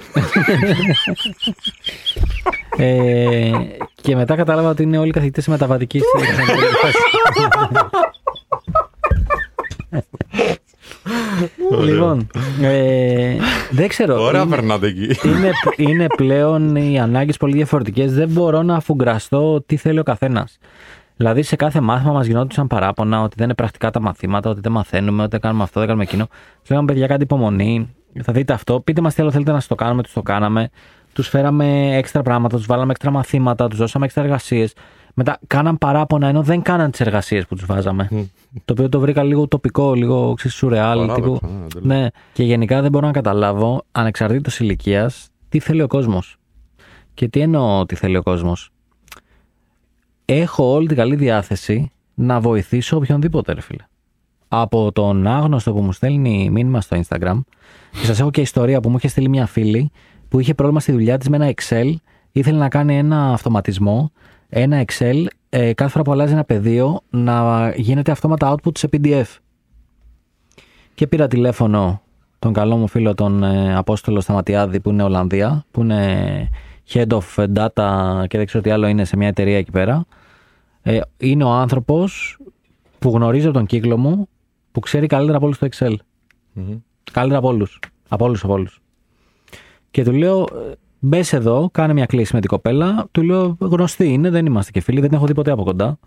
[2.79, 3.51] Ε,
[4.07, 6.01] και μετά κατάλαβα ότι είναι όλοι οι καθηγητές σε μεταβατικής
[6.81, 6.97] φάση.
[11.83, 12.27] λοιπόν,
[12.61, 13.35] ε,
[13.71, 14.21] δεν ξέρω.
[14.23, 15.27] Ωραία, είναι, περνάτε εκεί.
[15.27, 18.13] είναι, είναι πλέον οι ανάγκες πολύ διαφορετικές.
[18.13, 20.57] Δεν μπορώ να αφουγκραστώ τι θέλει ο καθένας.
[21.15, 24.71] Δηλαδή, σε κάθε μάθημα μας γινόντουσαν παράπονα ότι δεν είναι πρακτικά τα μαθήματα, ότι δεν
[24.71, 26.27] μαθαίνουμε, ότι δεν κάνουμε αυτό, δεν κάνουμε εκείνο.
[26.59, 27.95] Τους λέγαμε, παιδιά, κάτι υπομονή.
[28.23, 28.79] Θα δείτε αυτό.
[28.79, 30.69] Πείτε μας τι άλλο θέλετε να σα το κάνουμε, τους το κάναμε.
[31.17, 34.73] Τους φέραμε έξτρα πράγματα, τους βάλαμε έξτρα μαθήματα, τους δώσαμε έξτρα εργασίες.
[35.13, 38.08] Μετά κάναν παράπονα ενώ δεν κάναν τις εργασίες που τους βάζαμε.
[38.65, 40.99] το οποίο το βρήκα λίγο τοπικό, λίγο ξέρεις, σουρεάλ.
[41.08, 42.01] Παράδοξο, τύπου- ναι, τελείως.
[42.01, 46.38] ναι, και γενικά δεν μπορώ να καταλάβω, ανεξαρτήτως ηλικίας, τι θέλει ο κόσμος.
[47.13, 48.69] Και τι εννοώ ότι θέλει ο κόσμος.
[50.25, 53.84] Έχω όλη την καλή διάθεση να βοηθήσω οποιονδήποτε, ρε φίλε.
[54.47, 57.39] Από τον άγνωστο που μου στέλνει μήνυμα στο Instagram,
[57.91, 59.91] και σας έχω και ιστορία που μου είχε στείλει μια φίλη
[60.29, 61.93] που είχε πρόβλημα στη δουλειά της με ένα Excel,
[62.31, 64.11] ήθελε να κάνει ένα αυτοματισμό,
[64.49, 69.25] ένα Excel, ε, κάθε φορά που αλλάζει ένα πεδίο, να γίνεται αυτόματα output σε PDF.
[70.93, 72.01] Και πήρα τηλέφωνο
[72.39, 76.49] τον καλό μου φίλο τον ε, Απόστολο Σταματιάδη που είναι Ολλανδία, που είναι
[76.93, 80.05] head of data και δεν ξέρω τι άλλο είναι σε μια εταιρεία εκεί πέρα.
[80.81, 82.37] Ε, είναι ο άνθρωπος
[82.99, 84.27] που γνωρίζει από τον κύκλο μου
[84.71, 85.95] που ξέρει καλύτερα από όλους το Excel.
[87.11, 87.79] Καλύτερα από όλους.
[88.07, 88.81] Από όλους, από όλους.
[89.91, 90.47] Και του λέω,
[91.00, 93.08] μπες εδώ, κάνε μια κλίση με την κοπέλα.
[93.12, 96.00] Του λέω, γνωστή είναι, δεν είμαστε και φίλοι, δεν την έχω δει ποτέ από κοντά.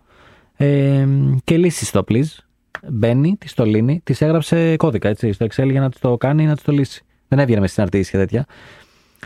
[0.57, 1.07] Ε,
[1.45, 2.39] και λύσεις το, please.
[2.89, 6.47] Μπαίνει, τη το λύνει, της έγραψε κώδικα έτσι, στο Excel για να της το κάνει
[6.47, 7.05] να της το λύσει.
[7.29, 8.47] Δεν έβγαινε μες συναρτήσει και τέτοια.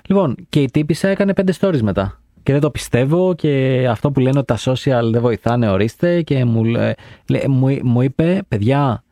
[0.06, 2.20] Λοιπόν, και η τύπησα έκανε πέντε stories μετά.
[2.42, 6.22] Και δεν το πιστεύω και αυτό που λένε ότι τα social δεν βοηθάνε, ορίστε.
[6.22, 9.04] Και μου, λέ- λέ- μου, μου είπε, παιδιά,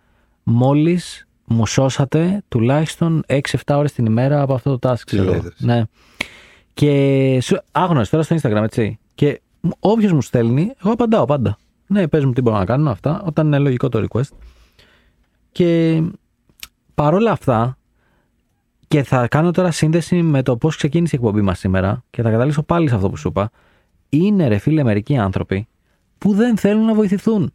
[0.42, 3.38] μόλις μου σώσατε τουλάχιστον 6-7
[3.68, 5.00] ώρες την ημέρα από αυτό το task.
[5.06, 5.42] ξέρω εγώ.
[5.42, 5.54] λες.
[5.58, 5.82] Ναι.
[6.74, 8.98] Και σου, άγνωστος τώρα στο Instagram, έτσι.
[9.14, 9.40] Και
[9.78, 11.56] όποιος μου στέλνει, εγώ απαντάω πάντα.
[11.86, 14.36] Ναι, πες μου τι μπορώ να κάνω αυτά, όταν είναι λογικό το request.
[15.52, 16.02] Και
[16.94, 17.76] παρόλα αυτά,
[18.88, 22.30] και θα κάνω τώρα σύνδεση με το πώς ξεκίνησε η εκπομπή μας σήμερα και θα
[22.30, 23.50] καταλήξω πάλι σε αυτό που σου είπα.
[24.08, 25.68] Είναι ρε φίλε μερικοί άνθρωποι
[26.18, 27.52] που δεν θέλουν να βοηθηθούν.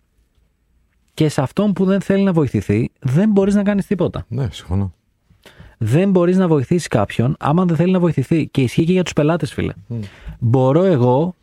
[1.17, 4.25] Και σε αυτόν που δεν θέλει να βοηθηθεί, δεν μπορείς να κάνεις τίποτα.
[4.27, 4.93] Ναι, συμφωνώ.
[5.77, 8.47] Δεν μπορείς να βοηθήσεις κάποιον άμα δεν θέλει να βοηθηθεί.
[8.47, 9.73] Και ισχύει και για τους πελάτες, φίλε.
[10.39, 11.33] Μπορώ εγώ,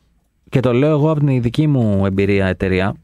[0.48, 2.94] και το λέω εγώ από την δική μου εμπειρία εταιρεία,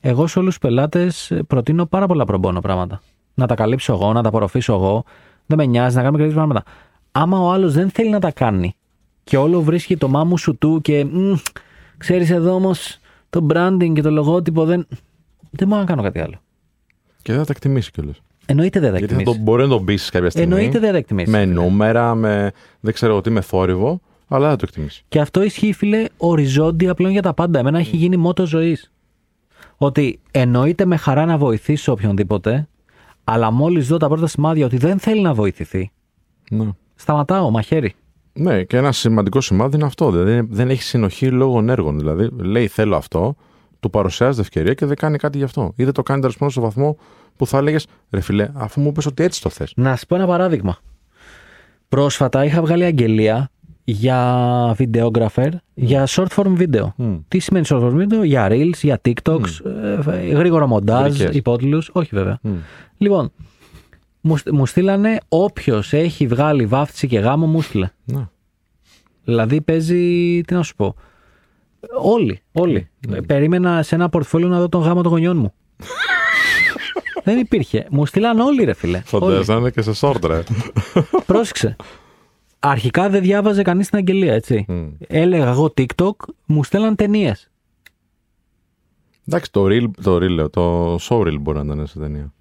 [0.00, 3.00] εγώ σε όλους τους πελάτες προτείνω πάρα πολλά προμπόνο πράγματα.
[3.34, 5.04] Να τα καλύψω εγώ, να τα απορροφήσω εγώ.
[5.46, 6.70] Δεν με νοιάζει να κάνουμε καλύτερα πράγματα.
[7.12, 8.74] Άμα ο άλλος δεν θέλει να τα κάνει
[9.24, 11.06] και όλο βρίσκει το μάμου σου του και
[11.96, 12.98] ξέρεις εδώ όμως
[13.30, 14.86] το branding και το λογότυπο δεν.
[15.50, 16.40] Δεν μπορώ να κάνω κάτι άλλο.
[17.22, 18.20] Και δεν θα τα εκτιμήσει κιόλας.
[18.46, 19.44] Εννοείται δεν θα Γιατί θα εκτιμήσεις.
[19.44, 20.52] το, μπορεί να τον πείσει κάποια στιγμή.
[20.54, 21.32] Εννοείται δεν θα εκτιμήσεις.
[21.32, 25.02] Με νούμερα, με δεν ξέρω τι, με θόρυβο, αλλά δεν θα το εκτιμήσεις.
[25.08, 27.58] Και αυτό ισχύει, φίλε, οριζόντια πλέον για τα πάντα.
[27.58, 28.92] Εμένα έχει γίνει μότο ζωής.
[29.76, 32.68] Ότι εννοείται με χαρά να βοηθήσω οποιονδήποτε,
[33.24, 35.90] αλλά μόλις δω τα πρώτα σημάδια ότι δεν θέλει να βοηθηθεί,
[36.50, 36.68] Ναι.
[36.94, 37.94] σταματάω, μαχαίρι.
[38.32, 40.10] Ναι, και ένα σημαντικό σημάδι είναι αυτό.
[40.10, 41.98] Δηλαδή δεν έχει συνοχή λόγων έργων.
[41.98, 43.36] Δηλαδή λέει θέλω αυτό,
[43.80, 45.72] του παρουσιάζεται ευκαιρία και δεν κάνει κάτι γι' αυτό.
[45.76, 46.96] Ή δεν το κάνει τέλος πάντων στο βαθμό
[47.36, 49.72] που θα έλεγες ρε φιλέ, αφού μου είπες ότι έτσι το θες.
[49.76, 50.78] Να σα πω ένα παράδειγμα.
[51.88, 53.50] Πρόσφατα είχα βγάλει αγγελία
[53.84, 56.92] για videographer, για short form video.
[57.28, 58.24] Τι σημαίνει short form video?
[58.24, 59.48] Για reels, για TikToks,
[60.08, 61.36] ε, γρήγορο μοντάζ, Βρικές.
[61.36, 61.90] υπότιτλους.
[61.92, 62.38] Όχι βέβαια.
[62.96, 63.32] Λοιπόν,
[64.20, 67.88] μου, στ- μου στείλανε όποιος έχει βγάλει βάφτιση και γάμο μου στείλε.
[68.04, 68.28] Ναι.
[69.24, 70.94] Δηλαδή παίζει, τι να σου πω.
[72.02, 72.88] Όλοι, όλοι.
[73.10, 75.54] Ε, Περίμενα σε ένα πορτφόλιο να δω τον γάμο των γονιών μου.
[77.24, 77.86] Δεν υπήρχε.
[77.90, 79.02] Μου στείλαν όλοι, ρε φίλε.
[79.10, 79.34] Όλοι.
[79.34, 80.42] Φαντάζομαι και σε short, ρε.
[81.26, 81.76] Πρόσεξε.
[82.58, 84.66] Αρχικά δεν διάβαζε κανείς την αγγελία, έτσι.
[85.06, 86.12] Έλεγα εγώ TikTok,
[86.46, 87.50] μου στέλναν ταινίες.
[89.28, 92.32] Εντάξει, το reel, το reel, λέω, το showreel μπορεί να ήταν σε ταινία.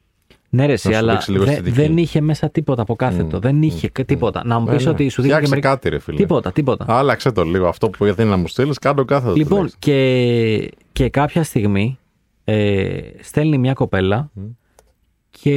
[0.49, 1.75] Ναι, ρε, εσύ, σου αλλά δείξει λίγο δε- αισθητική.
[1.75, 3.39] δεν είχε μέσα τίποτα από κάθετο.
[3.39, 4.41] Δεν είχε και τίποτα.
[4.45, 4.91] Να μου Ε, πεις ναι.
[4.91, 6.17] ότι σου δίνει Φτιάξε κάτι, ρε φίλε.
[6.17, 6.85] Τίποτα, τίποτα.
[6.87, 7.67] Άλλαξε το λίγο.
[7.67, 11.99] Αυτό που ήθελε να μου στείλεις, κάνω κάθε Λοιπόν, και, και κάποια στιγμή
[12.43, 14.31] ε, στέλνει μια κοπέλα
[15.29, 15.51] και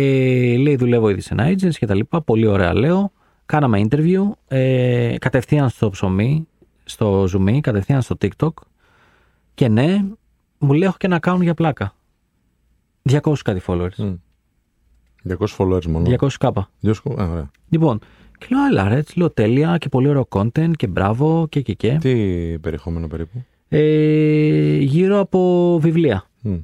[0.58, 2.22] λέει δουλεύω ήδη σε ένα agency και τα λοιπά.
[2.22, 3.12] Πολύ ωραία λέω.
[3.46, 4.22] Κάναμε interview.
[4.48, 6.46] Ε, κατευθείαν στο ψωμί,
[6.84, 8.52] στο Zoom, κατευθείαν στο TikTok.
[9.54, 10.04] Και ναι,
[10.58, 11.94] μου λέει έχω και ένα account για πλάκα.
[13.10, 14.14] 200 κάτι followers.
[15.28, 16.16] 200 followers μόνο.
[16.20, 16.70] 200 κάπα.
[16.82, 17.50] 200, α, ωραία.
[17.68, 17.98] Λοιπόν,
[18.38, 21.74] και λέω, έλα ρε, έτσι λέω τέλεια και πολύ ωραίο content και μπράβο και και
[21.74, 21.96] και.
[22.00, 22.12] Τι
[22.58, 26.24] περιεχόμενο περίπου; Ε, γύρω από βιβλία.
[26.42, 26.56] Μμ.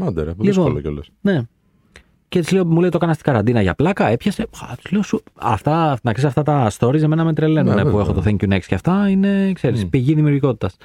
[0.00, 0.46] Άντε ρε, Λοιπόν.
[0.46, 1.08] δύσκολο κιόλας.
[1.20, 1.42] Ναι.
[2.28, 4.42] Και τη λέω, μου λέει το έκανα στην καραντίνα για πλάκα, έπιασε.
[4.42, 7.86] Α, της λέω, σου, αυτά, να ξέρεις αυτά τα stories εμένα με τρελαίνουν Ναι, που
[7.86, 8.00] βέβαια.
[8.02, 10.76] έχω το thank you next και αυτά είναι, ξέρεις, πηγή δημιουργικότητας.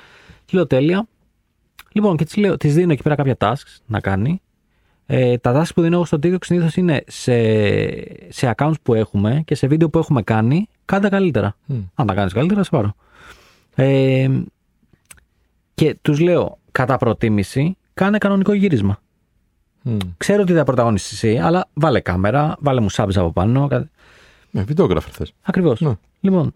[0.45, 1.07] Τη λέω τέλεια.
[1.91, 4.41] Λοιπόν, και τη λέω, της δίνω εκεί πέρα κάποια tasks να κάνει.
[5.13, 7.34] Ε, τα tasks που δίνω εγώ στο TikTok συνήθως είναι σε,
[8.32, 11.56] σε accounts που έχουμε και σε βίντεο που έχουμε κάνει, κάντα καλύτερα.
[11.95, 12.93] Αν τα κάνεις καλύτερα, σε πάρω.
[13.76, 14.30] Ε,
[15.74, 19.00] και τους λέω, κατά προτίμηση, κάνε κανονικό γύρισμα.
[20.17, 23.67] Ξέρω ότι θα πρωταγωνιστείς εσύ, αλλά βάλε κάμερα, βάλε μου σάμπι από πάνω.
[23.67, 23.89] κα-
[24.52, 25.34] Ναι, βιντεόγραφερ θες.
[25.41, 25.82] Ακριβώς.
[25.82, 25.91] Ναι.
[26.19, 26.54] Λοιπόν.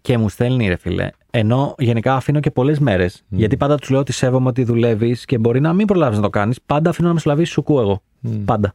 [0.00, 1.10] Και μου στέλνει ρε φίλε.
[1.34, 3.24] Ενώ γενικά αφήνω και πολλές μέρες.
[3.28, 6.30] Γιατί πάντα τους λέω ότι σέβομαι ότι δουλεύεις και μπορεί να μην προλάβεις να το
[6.30, 6.62] κάνεις.
[6.66, 8.02] Πάντα αφήνω να με σουλαβήσει σου εγώ.
[8.44, 8.74] Πάντα.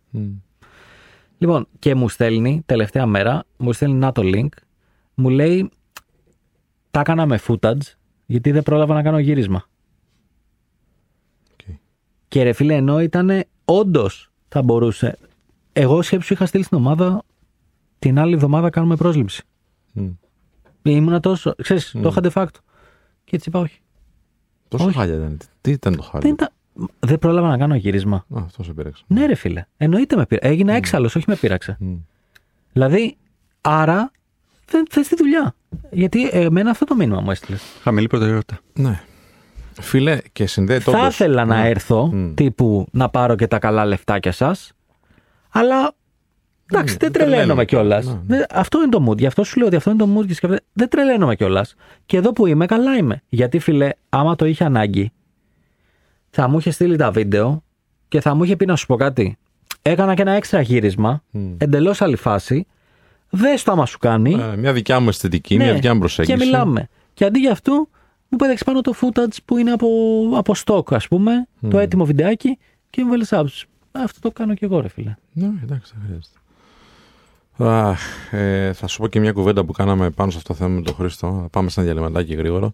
[1.37, 4.47] Λοιπόν, και μου στέλνει τελευταία μέρα, μου στέλνει να το link,
[5.13, 5.69] μου λέει
[6.91, 7.93] τα έκανα με footage
[8.25, 9.65] γιατί δεν πρόλαβα να κάνω γύρισμα.
[11.51, 11.75] Οκ.
[12.27, 15.17] Και ρε φίλε, ενώ ήταν όντως θα μπορούσε.
[15.73, 17.23] Εγώ σκέψου είχα στείλει στην ομάδα
[17.99, 19.43] την άλλη εβδομάδα κάνουμε πρόσληψη.
[19.91, 20.07] Μμ.
[20.91, 21.56] Ήμουνα τόσο.
[21.62, 22.60] Ξέρεις, το είχα de facto.
[23.23, 23.80] Και έτσι είπα, όχι.
[24.67, 24.97] Τόσο Όχι.
[24.97, 25.38] χάλια ήταν.
[25.62, 26.19] Τι ήταν το χάλια.
[26.19, 26.50] Δεν, ήταν...
[27.00, 28.15] δεν πρόλαβα να κάνω γύρισμα.
[28.17, 29.04] Α, αυτό σε πήρεξε.
[29.08, 29.65] Ναι, ρε φίλε.
[29.78, 30.50] Εννοείται με πείραξε.
[30.52, 31.78] Έγινα έξαλλος, όχι με πείραξε.
[31.80, 31.93] Μμ.
[32.73, 33.17] Δηλαδή,
[33.62, 34.12] άρα
[34.65, 35.56] δεν θες τη δουλειά.
[35.91, 37.62] Γιατί εμένα αυτό το μήνυμα μου έστειλες.
[37.82, 38.60] Χαμηλή προτεραιότητα.
[38.73, 39.02] Ναι.
[39.82, 41.69] Φίλε, και συνδέεται Θα όντως- ήθελα να Ναι.
[41.69, 42.34] έρθω, Μμ.
[42.34, 44.71] τύπου να πάρω και τα καλά λεφτάκια σας,
[45.50, 45.95] αλλά.
[46.71, 47.36] Εντάξει, δεν δεν τρελαίνομαι.
[47.36, 48.06] τρελαίνομαι κιόλας.
[48.06, 48.43] Ναι, ναι.
[48.51, 49.17] Αυτό είναι το mood.
[49.17, 51.75] Γι' αυτό σου λέω ότι αυτό είναι το mood και σκέφτε- Δεν τρελαίνομαι κιόλας.
[52.06, 53.21] Και εδώ που είμαι, καλά είμαι.
[53.30, 55.12] Γιατί, φίλε, άμα το είχε ανάγκη,
[56.30, 57.63] θα μου είχε στείλει τα βίντεο
[58.08, 59.38] και θα μου είχε πει να σου πω κάτι.
[59.82, 61.53] Έκανα και ένα έξτρα γύρισμα, Μμ.
[61.58, 62.65] εντελώς άλλη φάση.
[63.30, 64.34] Δες το άμα σου κάνει.
[64.34, 66.38] Ε, μια δικιά μου αισθητική, Ναι, μια δικιά μου προσέγγιση.
[66.38, 66.88] Και μιλάμε.
[67.13, 67.71] Και αντί για αυτό,
[68.30, 69.88] μου πέταξε πάνω το footage που είναι από,
[70.36, 72.58] από stock, ας πούμε, το έτοιμο βιντεάκι
[72.89, 73.63] και μου βάλε subs.
[73.91, 75.15] Αυτό το κάνω και εγώ, ρε φίλε.
[75.34, 76.38] Ναι, εντάξει, δεν χρειάζεται.
[77.57, 77.99] Αχ,
[78.31, 80.81] ε, θα σου πω και μια κουβέντα που κάναμε πάνω σε αυτό το θέμα με
[80.81, 81.47] τον Χρήστο.
[81.51, 82.73] Πάμε σε ένα διαλυματάκι γρήγορο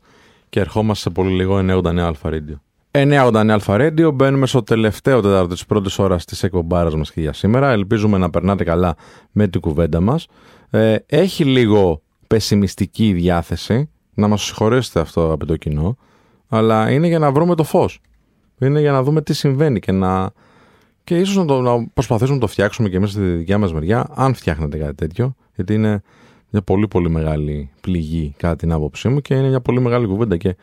[0.49, 2.55] και ερχόμαστε σε πολύ λίγο 989 Αλφα Radio.
[2.91, 7.33] 989 Αλφα Radio, μπαίνουμε στο τελευταίο τέταρτο της πρώτης ώρας της εκπομπάρας μας και για
[7.33, 7.71] σήμερα.
[7.71, 8.95] Ελπίζουμε να περνάτε καλά
[9.31, 10.27] με την κουβέντα μας.
[10.69, 15.97] Ε, έχει λίγο πεσημιστική η διάθεση, να μας συγχωρέσετε αυτό από το κοινό,
[16.47, 18.01] αλλά είναι για να βρούμε το φως.
[18.59, 20.31] Είναι για να δούμε τι συμβαίνει και να,
[21.03, 24.07] και ίσως να, το- να προσπαθήσουμε να το φτιάξουμε και εμείς στη δικιά μας μεριά,
[24.13, 26.01] αν φτιάχνετε κάτι τέτοιο, γιατί είναι
[26.49, 30.37] μια πολύ πολύ μεγάλη πληγή κατά την άποψή μου και είναι μια πολύ μεγάλη κουβέντα.
[30.37, 30.55] Και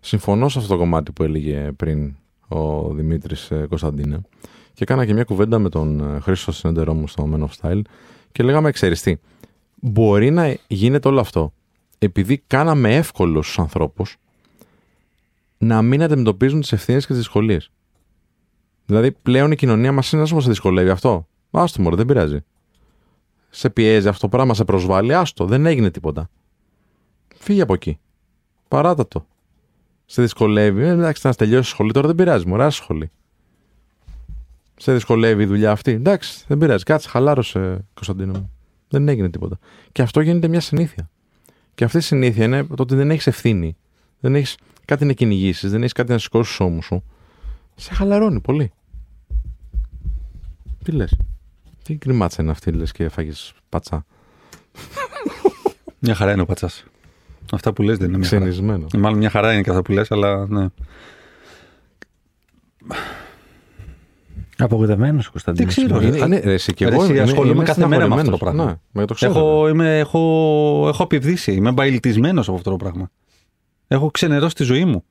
[0.00, 2.14] συμφωνώ σε αυτό το κομμάτι που έλεγε πριν
[2.48, 4.20] ο Δημήτρης Κωνσταντίνε.
[4.74, 7.80] Και κάνα και μια κουβέντα με τον ε, Χρήστο συνεντερό μου στο Men of Style
[8.32, 9.16] και λέγαμε, ξέρεις τι,
[9.74, 11.52] μπορεί να γίνεται όλο αυτό
[11.98, 14.16] επειδή κάναμε εύκολο στους ανθρώπους
[15.58, 17.70] να μην αντιμετωπίζουν τις ευθύνες και τις δυσκολίες.
[18.86, 21.26] Δηλαδή, πλέον η κοινωνία μας είναι όσο μας δυσκολεύει αυτό.
[21.50, 22.44] Άστο μωρέ, δεν πειράζει.
[23.50, 26.30] Σε πιέζει αυτό το πράγμα, σε προσβάλλει, άστο, δεν έγινε τίποτα.
[27.36, 27.98] Φύγε από εκεί.
[28.68, 29.26] Παράτα το.
[30.06, 33.10] Σε δυσκολεύει, ε, εντάξει, να τελειώσει σχολή τώρα δεν πειράζει, μωρά σχολή.
[34.76, 35.90] Σε δυσκολεύει η δουλειά αυτή.
[35.90, 36.84] Εντάξει, δεν πειράζει.
[36.84, 38.50] Κάτσε, χαλάρωσε, Κωνσταντίνο μου.
[38.88, 39.58] Δεν έγινε τίποτα.
[39.92, 41.10] Και αυτό γίνεται μια συνήθεια.
[41.74, 43.76] Και αυτή η συνήθεια είναι το ότι δεν έχεις ευθύνη.
[44.20, 47.04] Δεν έχεις κάτι να κυνηγήσεις, δεν έχεις κάτι να σηκώσεις του ώμους σου.
[47.74, 48.72] Σε χαλαρώνει πολύ.
[50.84, 51.16] Τι λες;
[51.82, 54.04] Τι κρυμάτσα είναι αυτή, λες και φάγεις πατσά;
[55.98, 56.84] Μια χαρά είναι ο πατσάς.
[57.52, 58.40] Αυτά που λες δεν είναι μια χαρά.
[58.40, 58.86] Ξενισμένο.
[58.94, 60.66] Ε, Μάλλον μια χαρά είναι και αυτά που λες, αλλά ναι.
[64.58, 65.74] Απογοητευμένος ο Κωνσταντίνος.
[65.74, 68.08] Δεν ξέρω, Είναι, είναι, ρε, εσύ και Ρε, εγώ εσύ, είμαι- ασχολούμαι είμαι κάθε μέρα
[68.08, 68.64] με αυτό το στεναχωρημένος.
[68.66, 68.80] πράγμα.
[68.92, 69.32] Ναι, με το ξέρω.
[69.32, 70.18] Έχω, είμαι, έχω,
[70.88, 71.52] έχω απειβδίσει.
[71.52, 73.10] Είμαι μπαϊλτισμένος από αυτό το πράγμα.
[73.88, 75.04] Έχω ξενερώσει τη ζωή μου.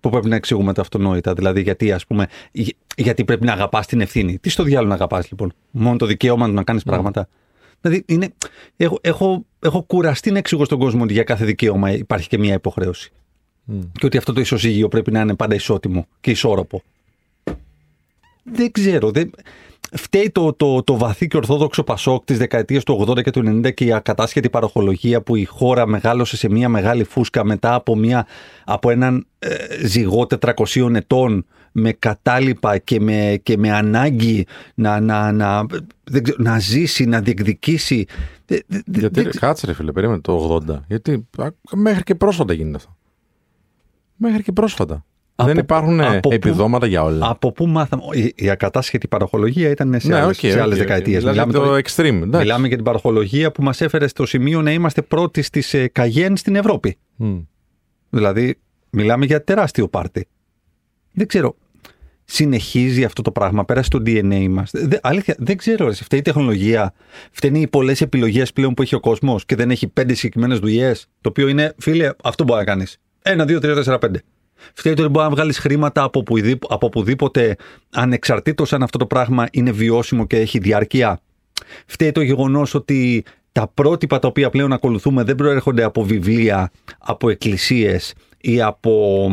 [0.00, 1.34] Που πρέπει να εξηγούμε τα αυτονόητα.
[1.34, 4.38] Δηλαδή, γιατί, ας πούμε, γι- γιατί πρέπει να αγαπάς την ευθύνη.
[4.38, 7.28] Τι στο διάλογο να αγαπάς, λοιπόν; Μόνο το δικαίωμα να κάνεις πράγματα.
[7.80, 8.28] Δηλαδή, είναι,
[8.76, 12.54] έχω, έχω, έχω κουραστεί να εξηγώ στον κόσμο ότι για κάθε δικαίωμα υπάρχει και μια
[12.54, 13.12] υποχρέωση.
[13.64, 13.80] Μμ.
[13.92, 16.82] Και ότι αυτό το ισοζύγιο πρέπει να είναι πάντα ισότιμο και ισόρροπο.
[18.42, 19.10] Δεν ξέρω.
[19.10, 19.30] Δεν...
[19.92, 23.74] Φταίει το, το, το βαθύ και ορθόδοξο Πασόκ της δεκαετίας του 80 και του 90
[23.74, 28.26] και η ακατάσχετη παροχολογία που η χώρα μεγάλωσε σε μια μεγάλη φούσκα μετά από, μια,
[28.64, 29.48] από έναν ε,
[29.86, 35.66] ζυγό 400 ετών με κατάλοιπα και με, και με ανάγκη να, να, να,
[36.04, 38.06] δεν ξέρω, να ζήσει, να διεκδικήσει.
[38.46, 40.80] Δεν- δεν- Γιατί, δεν- κάτσε ρε φίλε, περίμενε το 80.
[40.88, 42.96] Γιατί α, μέχρι και πρόσφατα γίνεται αυτό.
[44.16, 45.04] Μέχρι και πρόσφατα.
[45.40, 47.28] Από- δεν υπάρχουν ε, από πού- επιδόματα για όλα.
[47.30, 48.02] Από πού μάθαμε.
[48.12, 51.18] Η, η ακατάσχετη παροχολογία ήταν σε ναι, άλλες, οκ, σε άλλες οκ, δεκαετίες.
[51.18, 52.22] Δηλαδή Μιλάμε, το τώρα- extreme.
[52.22, 52.38] εντάξει.
[52.38, 56.36] μιλάμε για την παροχολογία που μας έφερε στο σημείο να είμαστε πρώτοι στις ε, Καγέν
[56.36, 56.98] στην Ευρώπη.
[57.16, 57.38] Μμ.
[58.10, 58.58] Δηλαδή,
[58.90, 60.26] μιλάμε για τεράστιο πάρτι.
[61.12, 61.56] Δεν ξέρω.
[62.24, 64.70] Συνεχίζει αυτό το πράγμα, πέρασε στο DNA μας.
[65.00, 65.86] Αλήθεια, δεν ξέρω.
[65.86, 66.92] Ρε, φταίει η τεχνολογία.
[67.30, 71.06] Φταίνει οι πολλές επιλογές πλέον που έχει ο κόσμος και δεν έχει πέντε συγκεκριμένες δουλειές.
[71.20, 72.98] Το οποίο είναι, φίλε, αυτό μπορεί να κάνεις.
[73.22, 74.22] Ένα, δύο, τρία, τέσσερα, πέντε.
[74.74, 77.56] Φταίει το ότι μπορεί να βγάλεις χρήματα από, οπουδήποτε, από οπουδήποτε,
[77.90, 81.20] ανεξαρτήτως αν αυτό το πράγμα είναι βιώσιμο και έχει διάρκεια.
[81.86, 87.30] Φταίει το γεγονός ότι τα πρότυπα τα οποία πλέον ακολουθούμε δεν προέρχονται από βιβλία, από
[87.30, 89.26] εκκλησίες ή από,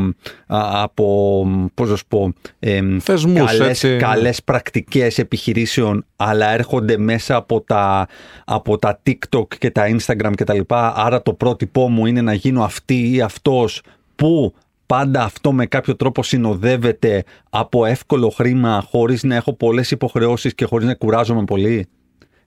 [0.48, 3.98] α, από πώς να σου πω, εμ, Θεσμούς, καλές, έτσι.
[3.98, 8.08] καλές πρακτικές επιχειρήσεων, αλλά έρχονται μέσα από τα,
[8.46, 10.94] από τα TikTok και τα Instagram και τα λοιπά.
[10.96, 13.82] Άρα το πρότυπό μου είναι να γίνω αυτή ή αυτός
[14.16, 14.54] που
[14.88, 20.66] πάντα αυτό με κάποιο τρόπο συνοδεύεται από εύκολο χρήμα χωρίς να έχω πολλές υποχρεώσεις και
[20.66, 21.88] χωρίς να κουράζομαι πολύ;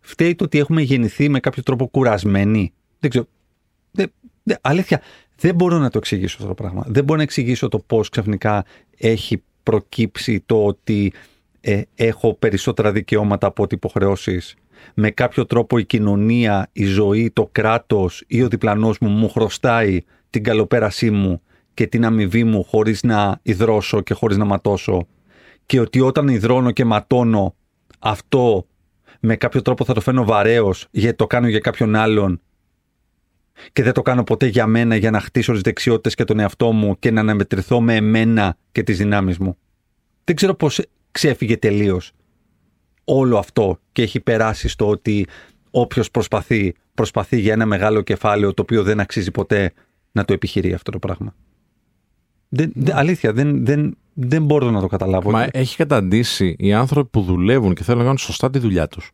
[0.01, 3.27] Φταίει το ότι έχουμε γεννηθεί με κάποιο τρόπο κουρασμένοι; Δεν ξέρω.
[3.91, 4.13] Δεν,
[4.43, 5.01] δεν- αλήθεια,
[5.37, 6.85] Δεν μπορώ να το εξηγήσω αυτό το πράγμα.
[6.87, 8.65] Δεν μπορώ να εξηγήσω το πώς ξαφνικά
[8.97, 11.13] έχει προκύψει το ότι
[11.61, 14.55] ε, έχω περισσότερα δικαιώματα από ό,τι υποχρεώσεις.
[14.95, 20.01] Με κάποιο τρόπο η κοινωνία, η ζωή, το κράτος ή ο διπλανός μου μου χρωστάει
[20.31, 21.41] την καλοπέρασή μου
[21.81, 25.07] και την αμοιβή μου χωρίς να υδρώσω και χωρίς να ματώσω.
[25.67, 27.55] Και ότι όταν υδρώνω και ματώνω
[27.99, 28.67] αυτό
[29.21, 32.41] με κάποιο τρόπο θα το φαίνω βαρέως γιατί το κάνω για κάποιον άλλον
[33.73, 36.73] και δεν το κάνω ποτέ για μένα για να χτίσω τις δεξιότητες και τον εαυτό
[36.73, 39.57] μου και να αναμετρηθώ με εμένα και τις δυνάμεις μου.
[40.25, 42.13] Δεν ξέρω πώς ξέφυγε τελείως
[43.05, 45.27] όλο αυτό και έχει περάσει στο ότι
[45.71, 49.73] όποιος προσπαθεί, προσπαθεί για ένα μεγάλο κεφάλαιο το οποίο δεν αξίζει ποτέ
[50.13, 51.35] να το επιχειρεί αυτό το πράγμα.
[52.53, 55.31] Δεν, αλήθεια, δεν, δεν, δεν μπορώ να το καταλάβω.
[55.31, 59.11] Μα έχει καταντήσει οι άνθρωποι που δουλεύουν και θέλουν να κάνουν σωστά τη δουλειά τους.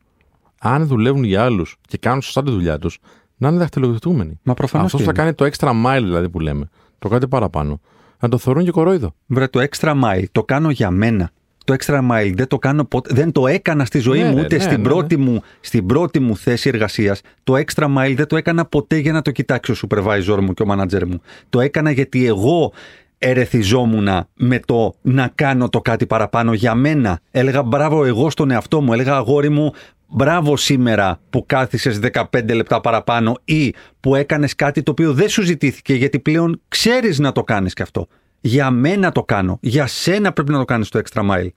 [0.60, 2.98] Αν δουλεύουν για άλλους και κάνουν σωστά τη δουλειά τους,
[3.36, 4.40] να είναι δαχτυλοδοτούμενοι.
[4.42, 4.86] Μα προφανώς.
[4.86, 6.68] Αυτός θα κάνει το extra mile δηλαδή που λέμε.
[6.98, 7.80] Το κάτι παραπάνω.
[8.20, 9.14] Να το θεωρούν και κορόιδο.
[9.26, 11.30] Βρε, το extra mile το κάνω για μένα.
[11.64, 13.14] Το extra mile δεν το κάνω ποτέ.
[13.14, 15.86] Δεν το έκανα στη ζωή Ναι, μου ναι, ούτε ναι, στην, ναι, πρώτη Μου, στην
[15.86, 17.20] πρώτη μου θέση εργασίας.
[17.44, 20.62] Το extra mile δεν το έκανα ποτέ για να το κοιτάξει ο supervisor μου και
[20.62, 21.20] ο manager μου.
[21.50, 22.72] Το έκανα γιατί εγώ
[23.18, 27.20] ερεθιζόμουν με το να κάνω το κάτι παραπάνω για μένα.
[27.30, 28.92] Έλεγα μπράβο εγώ στον εαυτό μου.
[28.92, 29.72] Έλεγα αγόρι μου,
[30.08, 35.42] μπράβο σήμερα που κάθισες 15 λεπτά παραπάνω ή που έκανες κάτι το οποίο δεν σου
[35.42, 38.06] ζητήθηκε γιατί πλέον ξέρεις να το κάνεις και αυτό.
[38.40, 39.58] Για μένα το κάνω.
[39.62, 41.48] Για σένα πρέπει να το κάνεις το extra mile.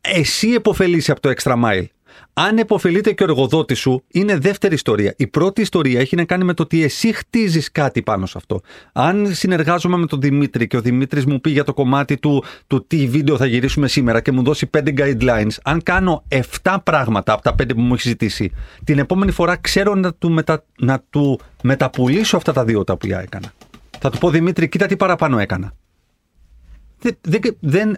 [0.00, 1.84] Εσύ επωφελείσαι από το extra mile.
[2.32, 5.14] Αν επωφελείται και ο εργοδότης σου, είναι δεύτερη ιστορία.
[5.16, 8.60] Η πρώτη ιστορία έχει να κάνει με το ότι εσύ χτίζεις κάτι πάνω σε αυτό.
[8.92, 12.86] Αν συνεργάζομαι με τον Δημήτρη και ο Δημήτρης μου πει για το κομμάτι του, του
[12.86, 16.24] τι βίντεο θα γυρίσουμε σήμερα και μου δώσει 5 guidelines, αν κάνω
[16.62, 18.52] 7 πράγματα από τα 5 που μου έχει ζητήσει,
[18.84, 23.20] την επόμενη φορά ξέρω να του, μετα, να του μεταπουλήσω αυτά τα δύο τα οποία
[23.20, 23.52] έκανα.
[23.98, 25.72] Θα του πω Δημήτρη, κοίτα τι παραπάνω έκανα.
[26.98, 27.16] Δεν,
[27.60, 27.96] δεν,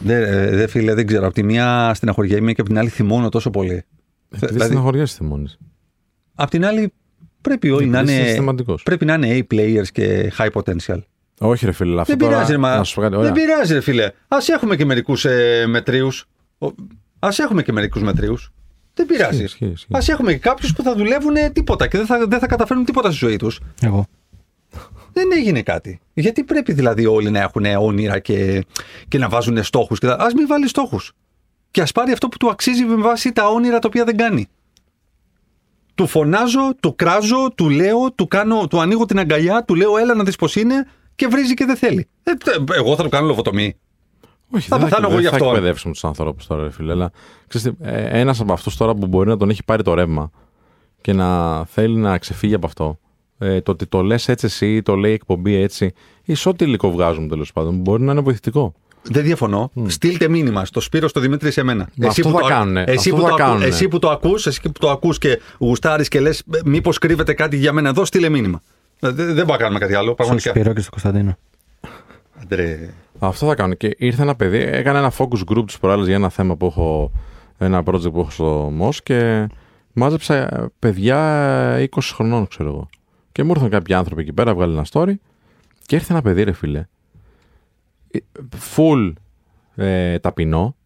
[0.00, 1.24] δεν, Δεν, ε, δε, φίλε, δεν ξέρω.
[1.26, 3.84] Από τη μία στεναχωριέμαι και από την άλλη θυμώνω τόσο πολύ.
[4.28, 5.46] Δηλαδή, δεν στεναχωριέσαι μόνη.
[6.34, 6.92] Απ' την άλλη,
[7.40, 8.82] πρέπει όλοι να Είσαι είναι, συστηματικός.
[8.82, 10.98] πρέπει να είναι A players και high potential.
[11.40, 12.76] Όχι, ρε φίλε, αυτό Δεν τώρα, πειράζει, ρε, μα.
[12.76, 13.32] να σου πω κάτι, Δεν ωραία.
[13.32, 14.04] πειράζει, ρε φίλε.
[14.28, 16.26] Α έχουμε και μερικούς ε, μετρίους.
[17.18, 18.52] Α έχουμε και μερικούς μετρίους.
[18.94, 19.42] Δεν πειράζει.
[19.42, 20.10] Ισχύει, ισχύει, ισχύει.
[20.10, 23.08] Α έχουμε και κάποιους που θα δουλεύουν τίποτα και δεν θα, δεν θα καταφέρουν τίποτα
[23.10, 23.60] στη ζωή τους.
[23.82, 24.06] Εγώ.
[25.18, 26.00] Δεν έγινε κάτι.
[26.14, 28.64] Γιατί πρέπει δηλαδή όλοι να έχουν όνειρα και,
[29.08, 30.02] και να βάζουν στόχους.
[30.02, 31.12] Α μην βάλει στόχους.
[31.70, 34.46] Και ας πάρει αυτό που του αξίζει με βάση τα όνειρα τα οποία δεν κάνει.
[35.94, 40.14] Του φωνάζω, του κράζω, του λέω, του, κάνω, του ανοίγω την αγκαλιά, του λέω έλα
[40.14, 42.08] να δεις πως είναι και βρίζει και δεν θέλει.
[42.22, 43.76] Ε, τε- εγώ θα του κάνω λοβοτομή.
[44.50, 45.48] Όχι, Θα δεν πεθάνω εγώ δεν γι' θα αυτό.
[45.48, 46.92] εκπαιδεύσουμε τους ανθρώπους τώρα, ρε φίλε.
[46.92, 47.10] Αλλά
[48.10, 50.30] ένας από αυτούς τώρα που μπορεί να τον έχει πάρει το ρεύμα
[51.00, 52.98] και να θέλει να ξεφύγει από αυτό,
[53.38, 55.92] ε, το ότι το λες έτσι εσύ ή το λέει η εκπομπή έτσι,
[56.24, 58.74] ή σε ό,τι υλικό βγάζουμε τέλος πάντων, μπορεί να είναι βοηθητικό.
[59.02, 59.70] Δεν διαφωνώ.
[59.86, 61.88] Στείλτε μήνυμα στο Σπύρο, στο Δημήτρη, σε μένα.
[61.96, 62.84] Μα αυτό που θα το, κάνουνε.
[62.86, 63.64] Εσύ, Αυτό που θα το, ακού- κάνουνε.
[63.66, 67.56] εσύ που το ακούς, εσύ που το ακούς και γουστάρεις και λες μήπως κρύβεται κάτι
[67.56, 68.62] για μένα εδώ, στείλε μήνυμα.
[69.00, 70.50] Ε, Δεν, δεν μπορούμε να κάνουμε κάτι άλλο, Στον πραγματικά.
[70.50, 71.36] Σπύρο και στον Κωνσταντίνο.
[72.42, 72.94] Αντρέ.
[73.18, 73.74] Αυτό θα κάνω.
[73.74, 77.12] Και ήρθε ένα παιδί, έκανε ένα focus group της προάλλη για ένα θέμα που έχω,
[77.58, 79.46] ένα project που έχω στο MOS και
[79.92, 82.88] μάζεψα ε, παιδιά 20 χρονών, ξέρω εγώ.
[83.32, 85.14] Και μου ήρθαν κάποιοι άνθρωποι εκεί πέρα, βγάλει ένα story
[85.86, 86.86] και ήρθε ένα παιδί, ρε φίλε.
[88.10, 88.18] Ε,
[88.76, 89.12] Full
[89.74, 90.76] ε, ταπεινό,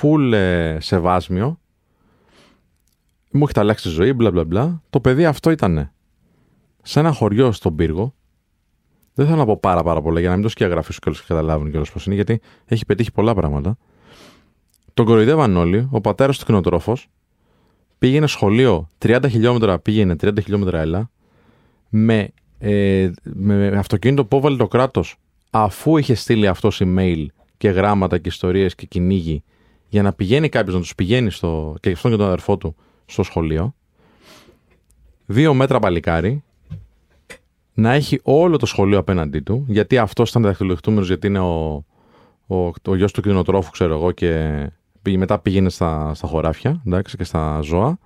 [0.00, 1.60] full ε, σεβάσμιο.
[3.30, 4.82] Μου έχει αλλάξει τη ζωή, μπλα μπλα μπλα.
[4.90, 5.92] Το παιδί αυτό ήταν
[6.82, 8.14] σε ένα χωριό στον πύργο,
[9.14, 11.70] δεν θέλω να πω πάρα, πάρα πολλά για να μην το σκιαγραφίσω κιόλα και καταλάβουν
[11.70, 13.76] κιόλας πώς είναι, γιατί έχει πετύχει πολλά πράγματα.
[14.94, 15.88] Τον κοροϊδεύαν όλοι.
[15.90, 17.08] Ο πατέρας του κτηνοτρόφος
[17.98, 21.10] πήγαινε σχολείο 30 χιλιόμετρα πήγαινε, 30 χιλιόμετρα έλα.
[21.94, 22.28] Με,
[22.58, 25.16] ε, με αυτοκίνητο που έβαλε το κράτος
[25.50, 27.26] αφού είχε στείλει αυτό email
[27.56, 29.42] και γράμματα και ιστορίες και κυνήγι
[29.88, 32.76] για να πηγαίνει κάποιος να τους πηγαίνει στο, και αυτόν και τον αδερφό του
[33.06, 33.74] στο σχολείο.
[35.26, 36.42] Δύο μέτρα παλικάρι,
[37.74, 41.84] να έχει όλο το σχολείο απέναντί του, γιατί αυτός ήταν δαχτυλοδεχτούμενο, γιατί είναι ο,
[42.46, 44.50] ο, ο γιος του κτηνοτρόφου, ξέρω εγώ, και
[45.02, 47.98] πήγε- μετά πήγαινε στα, στα χωράφια εντάξει, και στα ζώα.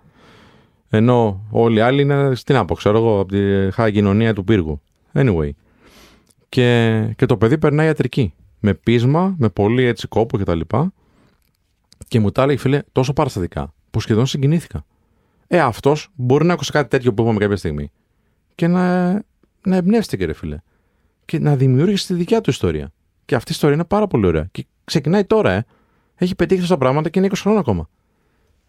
[0.89, 4.81] Ενώ όλοι οι άλλοι είναι στην άπο, ξέρω εγώ, από τη χά κοινωνία του πύργου.
[5.13, 5.51] Anyway.
[6.49, 8.35] Και, και το παιδί περνάει ιατρική.
[8.61, 10.61] Με πείσμα, με πολύ έτσι κόπο κτλ.
[10.61, 10.91] Και,
[12.09, 14.85] και μου τα έλεγε, φίλε, τόσο παραστατικά, που σχεδόν συγκινήθηκα.
[15.47, 17.91] Ε, αυτός μπορεί να ακούσει κάτι τέτοιο που είπαμε κάποια στιγμή.
[18.55, 19.13] Και να,
[19.63, 20.59] να εμπνεύστηκε, ρε φίλε.
[21.25, 22.93] Και να δημιούργησε τη δικιά του ιστορία.
[23.25, 24.49] Και αυτή η ιστορία είναι πάρα πολύ ωραία.
[24.53, 25.65] Και ξεκινάει τώρα, ε.
[26.17, 27.89] Έχει πετύχει αυτά τα πράγματα και είναι 20 χρόνια ακόμα.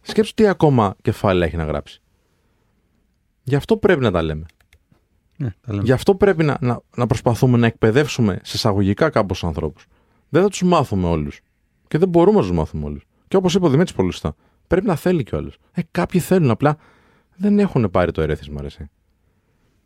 [0.02, 2.02] Σκέψου τι ακόμα κεφάλαια έχει να γράψει.
[3.48, 4.46] Γι' αυτό πρέπει να τα λέμε.
[5.38, 5.84] Ναι, τα λέμε.
[5.84, 9.86] Γι' αυτό πρέπει να, να, να προσπαθούμε να εκπαιδεύσουμε σε εισαγωγικά κάπω ανθρώπους.
[10.30, 11.40] Δεν θα τους μάθουμε όλους.
[11.88, 13.04] Και δεν μπορούμε να τους μάθουμε όλους.
[13.28, 14.36] Και όπως είπε ο Δημήτρης πολύ σωστά,
[14.68, 15.52] πρέπει να θέλει κιόλα.
[15.72, 16.78] Ε, κάποιοι θέλουν, απλά
[17.36, 18.90] δεν έχουν πάρει το ερέθισμα, ρε, εσύ.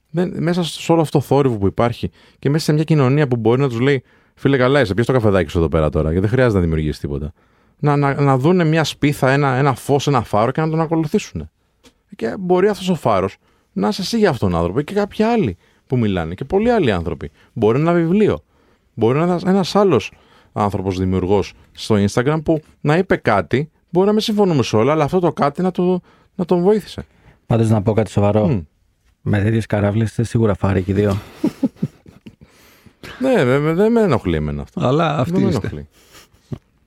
[0.09, 3.36] Δεν, μέσα σε όλο αυτό το θόρυβο που υπάρχει και μέσα σε μια κοινωνία που
[3.36, 4.03] μπορεί να τους λέει,
[4.36, 6.99] Φίλε, καλά είσαι, πιες το καφεδάκι σου εδώ πέρα τώρα, γιατί δεν χρειάζεται να δημιουργήσεις
[6.99, 7.34] τίποτα.
[7.80, 11.49] Να, να, να δουν μια σπίθα, ένα, ένα φως, ένα φάρο και να τον ακολουθήσουν.
[12.16, 13.38] Και μπορεί αυτός ο φάρος
[13.74, 15.57] να είσαι εσύ για αυτόν τον άνθρωπο και κάποιοι άλλοι
[15.88, 17.32] που μιλάνε και πολλοί άλλοι άνθρωποι.
[17.53, 18.43] Μπορεί να είναι ένα βιβλίο.
[18.93, 20.11] Μπορεί να είναι ένας άλλος
[20.53, 25.03] άνθρωπος δημιουργός στο Instagram που να είπε κάτι, μπορεί να μην συμφωνούμε σε όλα, αλλά
[25.03, 26.01] αυτό το κάτι να, το,
[26.36, 27.05] να τον βοήθησε.
[27.45, 28.47] Πάντως να πω κάτι σοβαρό.
[28.47, 28.59] Μμ.
[29.22, 31.17] Με τέτοιες καράβλες είστε σίγουρα φάροι και οι δύο.
[33.19, 34.88] Ναι, δε- δε- δεν με ενοχλεί εμένα αυτό.
[34.88, 35.67] Αλλά αυτή δεν με είστε.
[35.67, 35.88] ενοχλεί.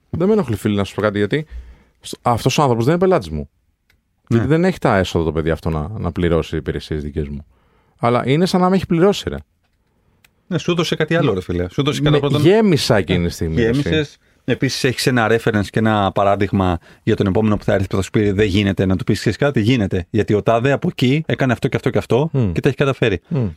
[0.09, 1.45] δεν με ενοχλεί, φίλοι, να σου πω κάτι, γιατί
[2.21, 3.49] αυτός ο άνθρωπος δεν είναι πελάτης μου.
[4.29, 4.37] Ναι.
[4.37, 7.45] Γιατί δεν έχει τα έσοδα το παιδί αυτό να, να πληρώσει υπηρεσίες δικές μου.
[7.99, 9.35] Αλλά είναι σαν να με έχει πληρώσει, ρε.
[10.47, 11.65] Ναι, σου έδωσε κάτι άλλο, ρε φίλε.
[11.69, 12.41] Σου έδωσε κατά Με πρώτον.
[12.41, 13.55] γέμισα εκείνη τη στιγμή.
[13.55, 13.81] ρε, εσύ.
[13.89, 14.11] Γέμισε.
[14.47, 18.01] Επίσης, έχεις ένα reference και ένα παράδειγμα για τον επόμενο που θα έρθει που θα
[18.01, 19.61] σου πει δεν γίνεται να του πεις ξέρεις κάτι.
[19.61, 20.07] Γίνεται.
[20.09, 22.51] Γιατί ο Τάδε από εκεί έκανε αυτό και αυτό και αυτό Μμ.
[22.51, 23.21] και τα έχει καταφέρει.
[23.27, 23.47] Μμ.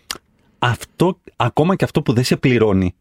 [0.58, 2.94] Αυτό, ακόμα και αυτό που δεν σε πληρώνει,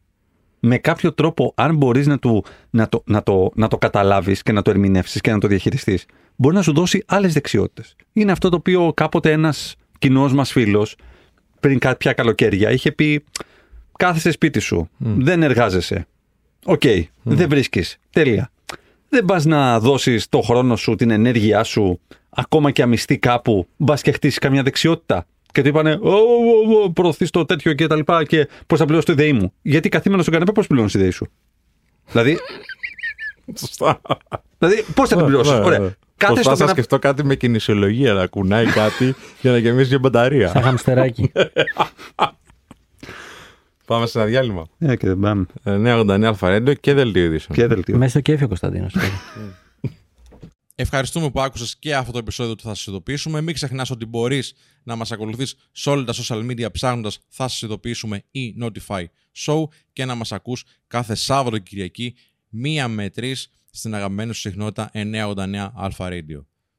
[0.59, 4.51] με κάποιο τρόπο, αν μπορείς να, του- να το, να το, να το καταλάβεις και
[4.51, 6.05] να το ερμηνεύσεις και να το διαχειριστείς,
[6.37, 7.95] μπορεί να σου δώσει άλλες δεξιότητες.
[8.13, 10.95] Είναι αυτό το οποίο κάποτε ένας κοινός μας φίλος
[11.59, 13.23] πριν κάποια καλοκαίρια είχε πει:
[13.97, 16.07] Κάθεσαι σπίτι σου, δεν εργάζεσαι.
[16.65, 16.81] Οκ,
[17.23, 17.97] δεν βρίσκεις.
[18.09, 18.51] Τέλεια.
[19.09, 24.01] Δεν πας να δώσεις το χρόνο σου, την ενέργειά σου, ακόμα και αμισθί κάπου, μπας
[24.01, 25.25] και χτίσεις καμιά δεξιότητα.
[25.51, 25.99] Και του είπανε,
[26.93, 29.53] προωθείς το τέτοιο και τα λοιπά και πώς θα πληρώσεις το ιδέη μου.
[29.61, 31.27] Γιατί καθήμενος στον καναπέ, πώς πληρώνεις τη ιδέη σου.
[32.11, 32.37] δηλαδή,
[33.59, 34.01] Σωστά.
[34.57, 35.95] δηλαδή πώς θα την πληρώσεις; Ναι, ναι, Ωραία.
[36.17, 36.27] Ναι.
[36.27, 36.71] Κάθεσαι Προσπάθησα στο να καναπέ.
[36.71, 40.47] σκεφτώ κάτι με κινησιολογία, να κουνάει κάτι για να γεμίσει μια μπαταρία.
[40.49, 41.31] Σαν χαμστεράκι.
[43.85, 44.67] Πάμε σε ένα διάλειμμα.
[44.77, 45.45] Ε, και δεν πάμε.
[45.63, 47.57] Ε, 989 Αλφαρέντο και δελτίο ειδήσεων.
[47.57, 47.97] Και δελτίο.
[47.97, 48.87] Μέσα στο κέφι ο Κωνσταντίνο.
[50.79, 53.41] Ευχαριστούμε που άκουσες και αυτό το επεισόδιο του Θα σας ειδοποιήσουμε.
[53.41, 54.53] Μην ξεχνάς ότι μπορείς
[54.83, 59.03] να μας ακολουθείς σε όλα τα social media ψάχνοντας Θα σας ειδοποιήσουμε ή Notify
[59.45, 59.63] Show
[59.93, 62.15] και να μας ακούς κάθε Σάββατο και Κυριακή
[62.49, 66.56] μία με τρεις στην αγαπημένη σου συχνότητα 989 Alpha Radio.